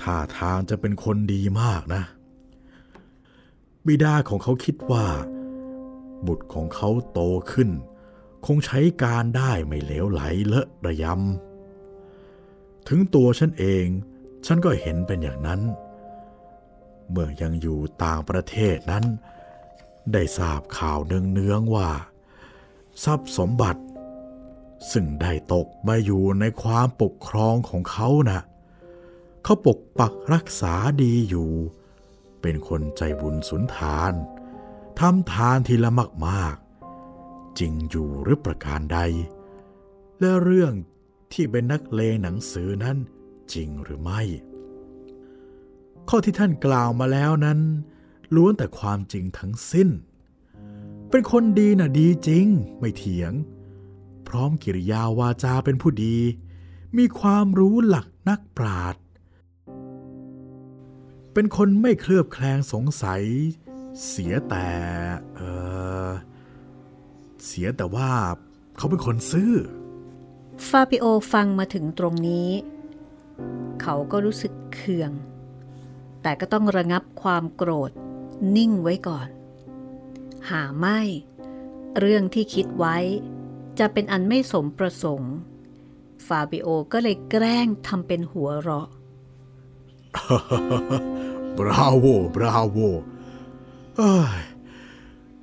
[0.00, 2.02] ท่าทางจะเป็นคนดีมากนะ
[3.86, 5.06] บิดาของเขาคิดว่า
[6.26, 7.20] บุตรของเขาโต
[7.52, 7.70] ขึ้น
[8.46, 13.86] คงใช้การได้ไม่เหลวไหลเลอะระยำ ถึงตัวฉันเอง
[14.46, 15.60] ฉันก็เห็นเป็นอย่างนั้น
[17.10, 19.04] เมื่อยังอยู่ต่างประเทศนั้น
[20.12, 21.90] ได้ทราบข่าวเนืองๆว่า
[23.04, 23.82] ทรัพย์สมบัติ
[24.92, 28.42] ซึ่งได้ตกมาอยู่ในความปกครองของเขาน่ะ
[29.44, 31.50] เขาปกปักรักษาดีอยู่
[32.40, 34.12] เป็นคนใจบุญสุนทาน
[34.98, 35.90] ทำทานทีละ
[36.26, 38.98] มากๆ จริงอยู่หรือประการใด
[40.20, 40.72] และเรื่อง
[41.32, 42.96] ที่เป็นนักเลงหนังสือนั้น
[43.52, 44.22] จริงหรือไม่
[46.08, 47.60] ข้อที่ท่านกล่าวมาแล้วนั้น
[48.34, 49.88] ล้วนแต่ความจริงทั้งสิ้น
[51.16, 52.46] เป็นคนดีน่ะดีจริง
[52.78, 53.32] ไม่เถียง
[54.28, 56.16] พร้อมกิริยาวาจาเป็นผู้ดี
[56.98, 59.02] มีความรู้หลักนักปราชญ์
[61.32, 63.22] เป็นคนไม่เคลือบแคลงสงสัย
[64.06, 64.68] เสียแต่
[65.34, 65.40] เอ
[66.08, 66.10] อ
[67.46, 68.10] เสียแต่ว่า
[68.76, 69.54] เขาเป็นคนซื่อ
[70.68, 72.50] ฟาบิโอฟังมาถึงตรงนี้
[73.82, 75.10] เขาก็รู้สึกเคือง
[76.22, 77.90] แต่ก็ต้องระงับความโกรธ
[78.56, 79.28] นิ่งไว้ก่อน
[80.50, 81.00] หาไม่
[81.98, 82.96] เรื่องที่คิดไว้
[83.78, 85.34] จะเป็นอันไม่สมประสงค์
[86.26, 88.88] ฟาบิโอก็เลยแกล้งทำเป็นหัวเราะ
[91.56, 92.78] บราโว บราโว
[93.96, 94.40] เอ้ย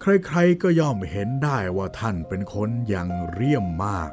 [0.02, 4.12] ใครๆก็ย่อมเห็นได้ว่าท่านเป็นคนอย่างเรี่ยมมาก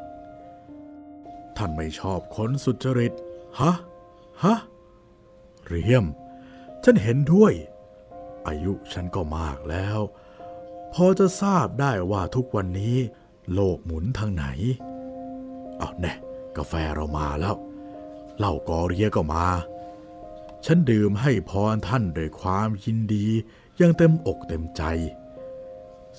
[1.57, 3.13] ท่านไม่ชอบคนสุจริต
[3.61, 3.73] ฮะ
[4.45, 4.57] ฮะ
[5.67, 6.05] เรี่ยม
[6.85, 7.53] ฉันเห็นด้วย
[8.47, 10.01] อายุฉันก็มากแล้ว
[10.95, 12.97] พอจะทราบได้ว่าทุกวันนี้
[13.53, 14.47] โลกหมุนทางไหน
[15.79, 16.13] เอาแน่
[16.57, 17.57] กาแฟเรามาแล้ว
[18.39, 19.47] เหล้ากอเรียก็มา
[20.67, 23.27] ฉันดื่มให้พรท่านด้วยความยินดี
[23.81, 24.83] ยังเต็มอกเต็มใจ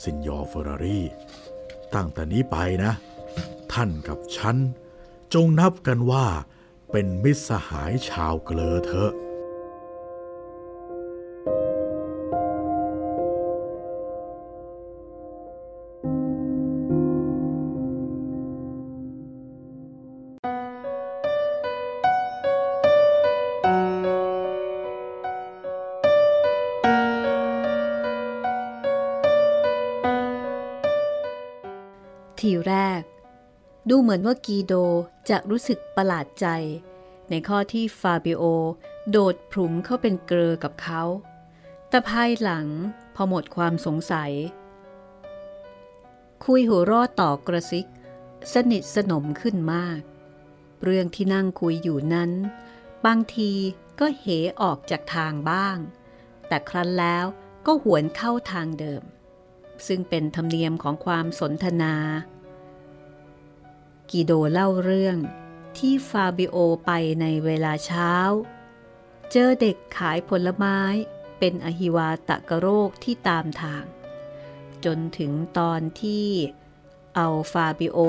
[0.03, 1.05] สินยอร์เฟอร์รารี่
[1.93, 2.91] ตั้งแต่นี้ไปนะ
[3.73, 4.55] ท่านกับฉัน
[5.33, 6.25] จงนับกันว่า
[6.91, 9.11] เป็นมิตรสหายชาวเกลอเถอะ
[32.41, 33.01] ทีแรก
[33.89, 34.73] ดูเหมือนว่ากีโด
[35.29, 36.47] จะรู้สึกประหลาดใจ
[37.29, 38.43] ในข้อที่ฟาบิโอ
[39.11, 41.03] โดดผุมเข้าเป็นเกลอกับเขา
[41.89, 42.67] แต่ภายหลัง
[43.15, 44.31] พอหมดความสงสัย
[46.45, 47.87] คุยหัวรอดต่อกระซิก
[48.53, 50.01] สนิทสนมขึ้นมาก
[50.83, 52.31] เรื่องที่นั่งคุยอยู่นั้น
[53.05, 53.51] บางที
[53.99, 54.25] ก็เห
[54.61, 55.77] ออกจากทางบ้าง
[56.47, 57.25] แต่ครั้นแล้ว
[57.65, 59.03] ก็หวนเข้าทางเดิม
[59.87, 61.93] ซึ่งเป็นธรรมเนียมของความสนทนา
[64.11, 65.17] กีโดเล่าเรื่อง
[65.77, 66.91] ที่ฟาบิโอไป
[67.21, 68.13] ในเวลาเช้า
[69.31, 70.79] เจอเด็กขายผลไม้
[71.39, 73.85] เป็นอหิวาตะกะโรคที่ตามทาง
[74.85, 76.27] จนถึงตอนที่
[77.15, 77.99] เอาฟาบิโอ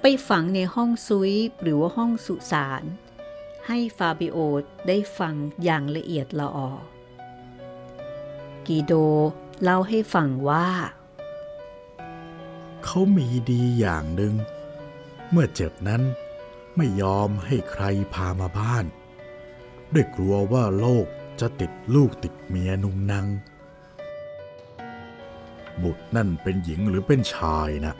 [0.00, 2.82] ไปฝังในห้องซุยหรือว่าห้องสุสาน
[3.66, 4.38] ให้ฟาบิโอ
[4.88, 6.70] ได้ฟังอย่างละเอียดละออ
[8.66, 8.92] กีโด
[9.62, 10.68] เล่าให้ฟังว่า
[12.84, 14.34] เขามีดีอย่างหนึ่ง
[15.36, 16.02] เมื่อเจ็บนั้น
[16.76, 18.84] ไม่ยอมให้ใครพามาบ้าน
[19.94, 21.06] ด้วยกลัวว่าโลก
[21.40, 23.26] จะติดลูกติดเมียนุงนาง
[25.82, 27.94] บุตรนั่นเป็นหญิงหรือเป็นชายนะ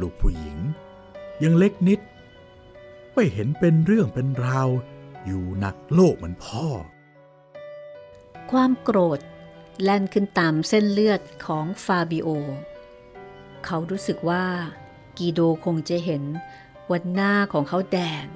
[0.00, 0.58] ลูกผู้หญิง
[1.42, 2.00] ยังเล็กนิด
[3.14, 4.68] ไม่เห็นเป็นเรื่องเป็นราว
[5.26, 6.66] อยู่หนักโลกเหมือนพ่อ
[8.50, 9.20] ความโกรธ
[9.82, 12.28] แล่นขึ้นตามเส้นเลือดของฟาบิโอ
[13.64, 14.44] เขารู้สึกว่า
[15.18, 16.22] กีโดคงจะเห็น
[16.90, 18.26] วันหน้าของเขาแดง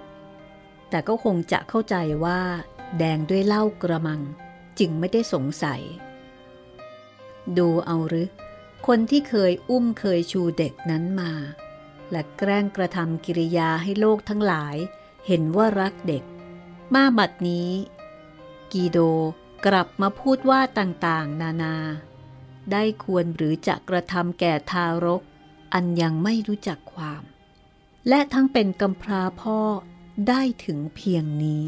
[0.91, 2.41] แต่ก็คงจะเข้าใจว่า
[2.99, 4.21] แดงด้วยเหล้ากระมัง
[4.79, 5.83] จึงไม่ได้สงสัย
[7.59, 8.29] ดูเอาหรือ
[8.87, 11.33] คนที่เคยอุ้มเคยชูเด็กนั้นมา
[12.11, 14.77] และแกล้งกระทำกิริยาให้โลกทั้งหลาย
[15.27, 16.25] เห็นว่ารักเด็ก
[16.95, 17.71] มาบัดนี้
[18.73, 18.99] กีโด
[19.67, 21.77] กลับมาพูดว่าต่างๆ นานา
[22.73, 25.23] ได้ควรหรือจะกระทำแก่ทารก
[25.75, 27.23] อันยังไม่รู้จักความ
[28.09, 29.59] และทั้งเป็นกำพร้าพ่อ
[30.29, 31.65] ได้ถึงเพียงนี้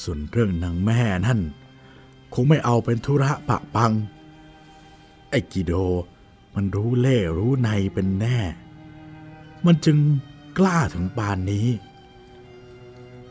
[0.00, 1.40] ส่วนเรื่องนางแม่นั่น
[2.34, 3.92] คงไม่เอาเป็นธุระปะปัง
[5.30, 5.72] ไอ้กิโด
[6.54, 8.38] มันรู้เล่รู้ในเป็นแน่
[9.66, 9.98] มันจึง
[10.58, 11.68] กล้าถึงปานนี้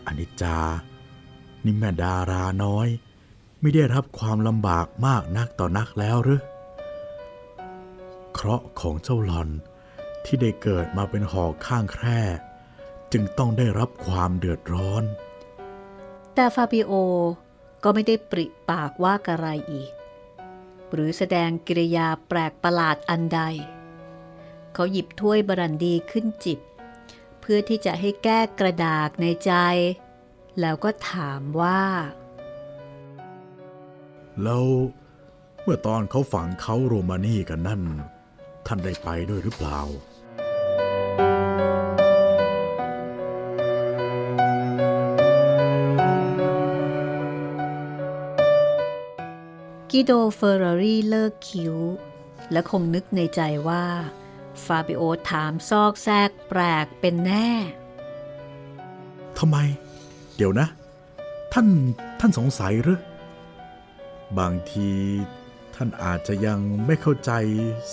[0.06, 0.60] อนิจจา
[1.64, 2.88] นี่แม่ดาราน้อย
[3.60, 6.42] ไม่ได้รับความลำบากมากนักต่อนักแล้วหรือ
[8.38, 9.50] เคราะห์ของเจ้าหลอน
[10.26, 12.22] ที่ได้เกิดมาเป็นหอกข้างแคร่
[13.12, 15.04] จึงต้องได้รับความเดือดร้อน
[16.36, 16.92] แต่ฟาบิโอ
[17.84, 19.92] ก็ไม่ได้ปริปากว่ากระไรอีก
[20.94, 23.42] หรือแสดงกิริยาแปลกประหลาดอันใด
[24.74, 26.60] เขาหยิบถ้วยบรันดีขึ้นจิบ
[27.42, 29.54] เพื่อที่จะให้แก้กระดากในใจ
[30.60, 31.84] แล้วก็ถามว่า
[34.44, 34.66] แล้ว
[35.62, 37.84] เมื่อตอนเขาฝังเขาโรมานีกันนั่น
[38.68, 39.80] ท่านได้ไปด้วยหรือเปล่า
[49.92, 51.76] กิโดเฟอร์รารี่เลิกคิ้ว
[52.52, 53.86] และคงนึกในใจว่า
[54.66, 57.50] ฟาบิโอถามซอกแซกแปลกเป็นแน่
[59.38, 59.58] ทำไม
[60.36, 60.68] เดี๋ยวนะ
[61.54, 61.68] ท่าน
[62.20, 63.00] ท่านสงสัยหรือ
[64.40, 64.90] บางที
[65.80, 67.32] ท่านอาจจะยังไม่เข้าใจ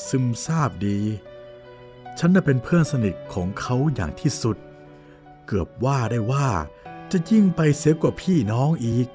[0.08, 0.98] ซึมซาบดี
[2.18, 4.56] ฉันน่ะเป็นเพื่อนสนิทของเขาอย่างที่สุด
[5.46, 6.48] เกือบว่าได้ว่า
[7.12, 9.08] จะยิ่งไปเสียกว่าพี่น้องอีก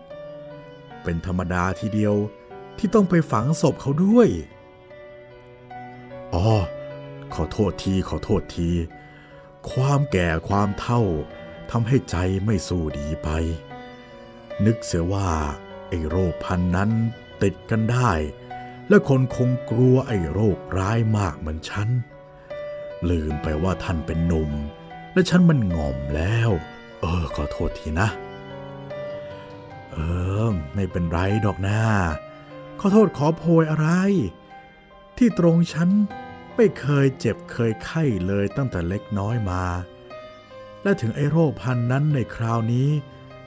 [1.03, 2.15] เป็นธรรมดาทีเดียว
[2.78, 4.30] ที่ต้องไปฝังศพเขาด้วย
[6.34, 6.47] อ๋อ
[7.34, 8.70] ขอโทษทีขอโทษที
[9.72, 11.01] ความแก่ความเท่า
[11.72, 12.15] ทำให้ใจ
[12.45, 13.30] ไม่สู้ดีไป
[14.65, 15.30] นึกเสียว่า
[15.88, 16.91] ไอ้โรคพันนั้น
[17.41, 18.11] ติดกันได้
[18.89, 21.89] และคนคงกลัวไอ้โรคร้ายมากเหมือนฉัน
[23.09, 24.51] ลืมไปว่าท่านเป็นหนุ่ม
[25.13, 26.49] และฉันมันง่อมแล้ว
[27.01, 28.07] เออขอโทษทีนะ
[29.91, 29.97] เอ
[30.49, 31.79] อ ไม่เป็นไรดอกนะ
[32.79, 33.89] ขอโทษขอโพยอะไร
[35.17, 35.89] ที่ตรงฉัน
[36.55, 39.63] ไม่เคยเจ็บเคยไข้เลยตั้งแต่เล็กน้อยมา
[40.83, 42.89] และถึงไอ้โรคพันนั้นในคราวนี้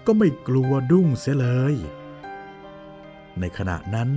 [0.06, 1.74] ก็ไม่กลัวดุ้งเสียเลย
[3.40, 4.10] ในขณะนั้น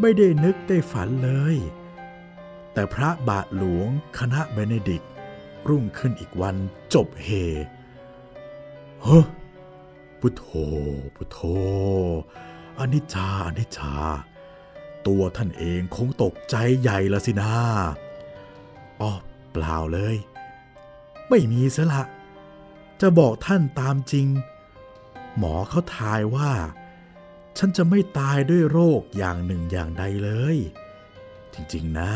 [0.00, 1.56] ไม่ได้นึกได้ฝันเลย
[2.72, 3.88] แต่พระบาทหลวง
[4.18, 5.10] คณะเบเนดิก์
[5.68, 6.56] รุ่งขึ้นอีกวัน
[6.94, 7.28] จบเฮ
[9.02, 9.20] เฮ้
[10.20, 10.46] พุทโธ
[11.16, 11.38] พุทโธ
[12.78, 13.92] อนิจจาอนิจจา
[15.06, 17.52] ตัวท่านเองคงตกใจใหญ่ละสินะ
[19.00, 19.12] อ๋อ
[19.52, 20.16] เปล่าเลย
[21.28, 22.02] ไม่มีซะละ
[23.00, 24.26] จะบอกท่านตามจริง
[25.38, 26.50] หมอเขาทายว่า
[27.58, 30.56] ฉันจะไม่ตายด้วยโรคอย่างหนึ่งอย่างใดเลย
[31.52, 32.12] จริงๆนะ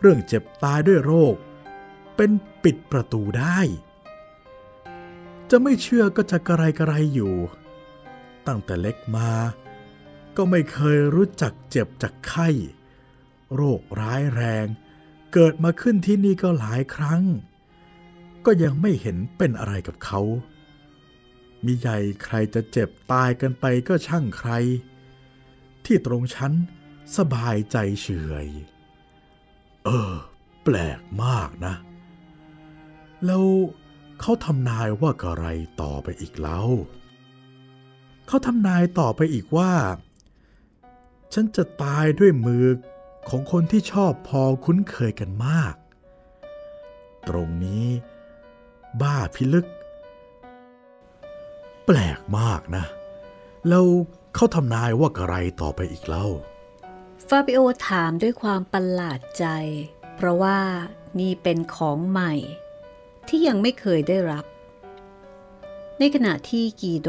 [0.00, 1.34] เรื่องเจ็บตายด้วยโรค
[2.16, 2.30] เป็น
[2.62, 3.58] ปิดประตูได้
[5.50, 7.34] จะไม่เชื่อก็จะกระไรกระไรอยู่
[8.46, 9.30] ตั้งแต่เล็กมา
[10.36, 12.48] ก็ไม่เคยรู้จักเจ็บจากไข้
[13.54, 14.66] โรคร้ายแรง
[15.32, 17.22] เกิดมาขึ้นที่นี่ก็หลายครั้ง
[18.46, 20.20] ก็ยังไม่เห็นเป็นอะไรกับเขา
[21.66, 24.50] มีใหญ่ใครจะเจ็บตายกันไปก็ช่างใคร
[25.84, 26.52] ที่ตรงฉัน
[27.16, 28.08] สบายใจเฉ
[28.46, 28.48] ย
[29.84, 30.14] เออ
[30.64, 31.74] แปลกมากนะ
[33.26, 33.44] แล้ว
[34.20, 35.46] เขาทำนายว่ากระไร
[35.82, 36.60] ต่อไปอีกเล่า
[38.26, 39.72] เขาทำนายต่อไปอีกว่า
[41.32, 42.66] ฉันจะตายด้วยมือ
[43.28, 45.74] ของคนที่ชอบพอคุ้นเคยกันมาก
[47.28, 47.86] ตรงนี้
[49.00, 49.66] บ้าพิลึก
[51.86, 52.84] แปลกมากนะ
[53.68, 53.86] แล้ว
[54.34, 56.26] เขาทำนายว่ากระไรต่อไปอีกเล่า
[57.28, 59.46] ฟาบิโอถามด้วยความประหลาดใจ
[60.14, 60.58] เพราะว่า
[61.20, 62.32] นี่เป็นของใหม่
[63.28, 64.44] ที่ยังไม่เคยได้รับ
[65.98, 67.08] ในขณะที่กีโด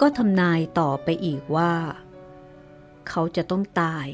[0.00, 1.74] ก็ทำนายต่อไปอีกว่า
[3.08, 4.06] เขาจะต้องตาย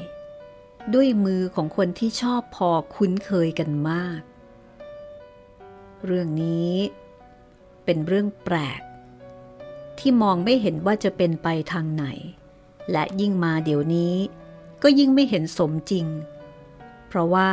[0.93, 4.21] ด้วยมือของคนที่ชอบพอคุ้นเคยกันมาก
[6.05, 6.73] เรื่องนี้
[7.85, 8.81] เป็นเรื่องแปลก
[9.99, 12.05] ที่มองไม่เห็นว่าจะเป็นไปทางไหน
[12.91, 14.15] และยิ่งมาเดี๋ยวนี้
[14.83, 16.07] ก็ยิ่งไม่เห็นสมจริง
[17.07, 17.51] เพราะว่า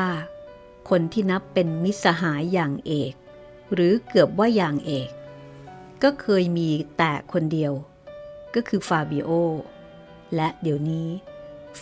[0.91, 3.13] คนที่นับเป็นมิสหายอย่างเอก
[3.73, 5.11] หรือเกือบว่าอย่างเอก
[6.03, 6.69] ก็เคยมี
[6.99, 7.73] แต่คนเดียว
[8.55, 9.31] ก็คือฟาบิโอ
[10.35, 11.09] และเดี๋ยวนี้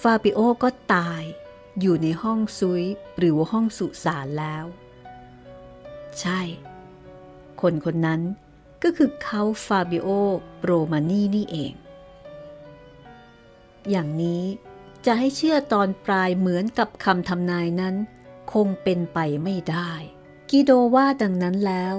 [0.01, 1.23] ฟาบิโอก็ตาย
[1.81, 2.83] อยู่ในห้องซุย
[3.19, 4.65] หรือห้องสุสานแล้ว
[6.21, 6.41] ใช่
[7.61, 8.21] คนคนนั้น
[8.83, 10.09] ก็คือเขาฟาบิโอ
[10.63, 11.75] โรมานีนี่เอง
[13.91, 14.45] อย่างนี้
[15.07, 17.95] จะให้เชื่อตอนปลายเหมือนกับคำทำนายนั้น
[18.53, 19.93] คงเป็นไปไม่ได้
[20.51, 21.95] กิโดว่าดังนั้นแล้ว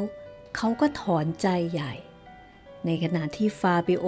[0.56, 1.94] เขาก็ถอนใจใหญ่
[2.86, 4.06] ในขณะที่ฟาบิโอ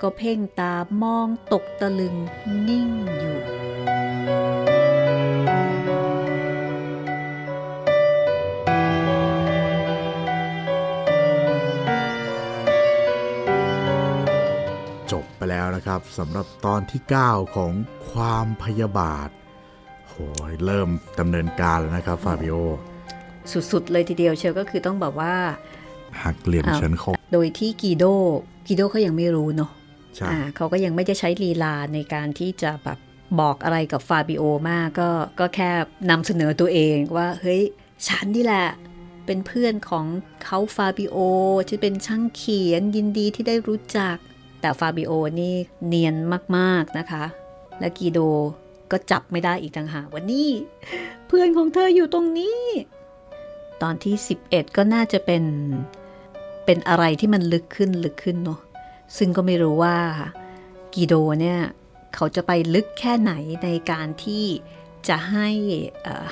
[0.00, 2.16] ก็เพ่งตามองตกตะลึง
[2.68, 2.88] นิ่ง
[3.18, 3.38] อยู่
[15.50, 17.72] แล้วนะครับสำหรับตอนที่ 9 ของ
[18.10, 19.28] ความพยาบาท
[20.08, 20.14] โห
[20.50, 20.88] ยเริ่ม
[21.20, 22.56] ดำเนินการแล้วนะครับฟาบิโอ
[23.72, 25.34] สุดๆ เลยทีเดียวเชียวก็คือต้องแบบว่า
[26.22, 28.04] หักเหลี่ยมอ้าวเฉือนคมโดยที่กีโด
[28.66, 29.70] กีโดเขายังไม่รู้เนาะ
[30.16, 32.98] ใช่อ่าเขาก็ยังไม่ได้ใช้ลีลาในการที่จะแบบ
[33.40, 35.70] บอกอะไรกับฟาบิโอมากก็ก็แค่
[36.10, 37.62] นำเสนอตัวเองว่า เฮ้ย
[38.08, 38.68] ฉันนี่แหละ
[39.26, 40.06] เป็นเพื่อนของ
[40.44, 41.16] เขาฟาบิโอ
[41.68, 44.16] ที่เป็นช่างเขียนยินดีที่ได้รู้จัก
[44.60, 45.54] แต่ฟาบิโอนี่
[45.86, 46.16] เนียน
[46.56, 47.24] มากๆนะคะ
[47.80, 48.18] และกีโด
[48.90, 50.50] ก็จับไม่ได้อีกต่างหากว่านี่
[51.26, 52.60] เพื่อนของเธออยู่ตรงนี้
[53.82, 54.14] ตอนที่
[54.46, 55.44] 11 ก็น่าจะเป็น
[56.64, 58.60] เป็นอะไรที่มันลึกขึ้นลึกขึ้นเนาะ
[59.16, 59.96] ซึ่งก็ไม่รู้ว่า
[60.94, 61.60] กีโดเนี่ย
[62.14, 63.32] เขาจะไปลึกแค่ไหน
[63.64, 64.44] ในการที่
[65.08, 65.48] จะให้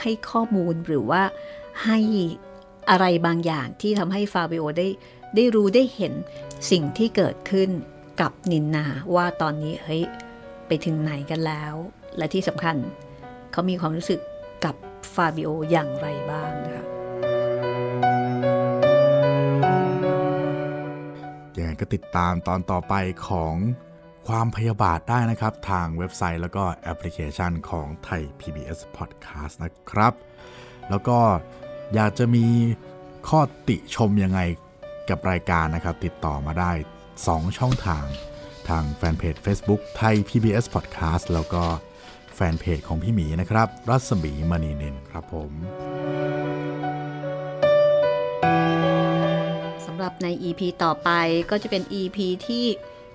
[0.01, 1.23] ให้ข้อมูลหรือว่า
[1.85, 1.99] ให้
[2.91, 4.89] อะไรบางอย่างที่ทำให้ฟาบิโอได้
[5.35, 6.13] ได้รู้ได้เห็น
[6.71, 7.71] สิ่งที่เกิดขึ้น
[8.21, 10.03] กับนินนาว่าตอนนี้เฮ้ย
[10.67, 11.75] ไปถึงไหนกันแล้ว
[12.17, 12.77] และที่สำคัญ
[13.53, 14.21] เขามีความรู้สึก
[14.65, 14.75] กับ
[15.15, 16.85] ฟาบิโออย่างไรบ้างนะคะ
[21.57, 22.95] ยังไงก็ติดตามตอนต่อไป
[23.29, 23.55] ของ
[24.29, 30.13] ความพยาบาทได้นะครับ ทางเว็บไซต์แล้วก็แอปพลิเคชันของไทย PBS Podcast นะครับ
[30.91, 31.19] แล้วก็
[31.95, 32.47] อยากจะมี
[33.29, 34.41] ข้อติชมยังไง
[35.11, 36.73] กับรายการนะครับ ติดต่อมาได้
[37.27, 38.07] 2 ช่องทาง
[38.69, 41.65] ทางแฟนเพจ Facebook ไทย PBS Podcast แล้วก็
[42.35, 45.53] แฟนเพจของพี่หมีนะครับ รัศมีมณีนินครับผม
[49.87, 51.11] สำหรับใน EP ต่อไป
[51.51, 52.65] ก็จะเป็น EP ที่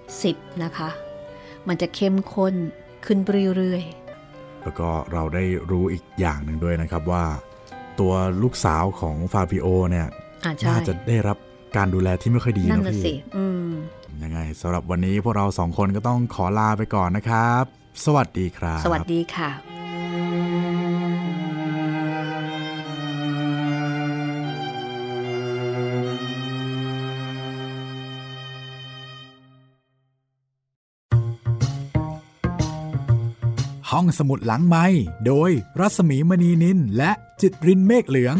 [0.05, 0.89] 10 นะคะ
[1.67, 2.55] มันจะเข้มข้น
[3.05, 3.19] ขึ้น
[3.55, 3.83] เรื่อย
[4.63, 7.25] แล้วก็เราได้รู้อีกอย่างหนึ่งด้วยนะครับว่า
[7.99, 11.37] ตัวลูกสาวของฟาบิโอเนี่ยๆอ่าใช่น่าจะได้รับ
[11.77, 13.15] การดูแลที่ไม่ค่อยดีนะพี่
[14.23, 17.63] ยังไงสำหรับวันนี้พวกเราสองคนก็ต้องขอลาไปก่อนนะครับ
[18.05, 19.49] สวัสดีครับ สวัสดีค่ะ
[33.91, 34.85] ห้องสมุดหลังไม้
[35.27, 37.11] โดยรัสมีมณีนินและ
[37.41, 38.37] จิตรินเมฆเหลือง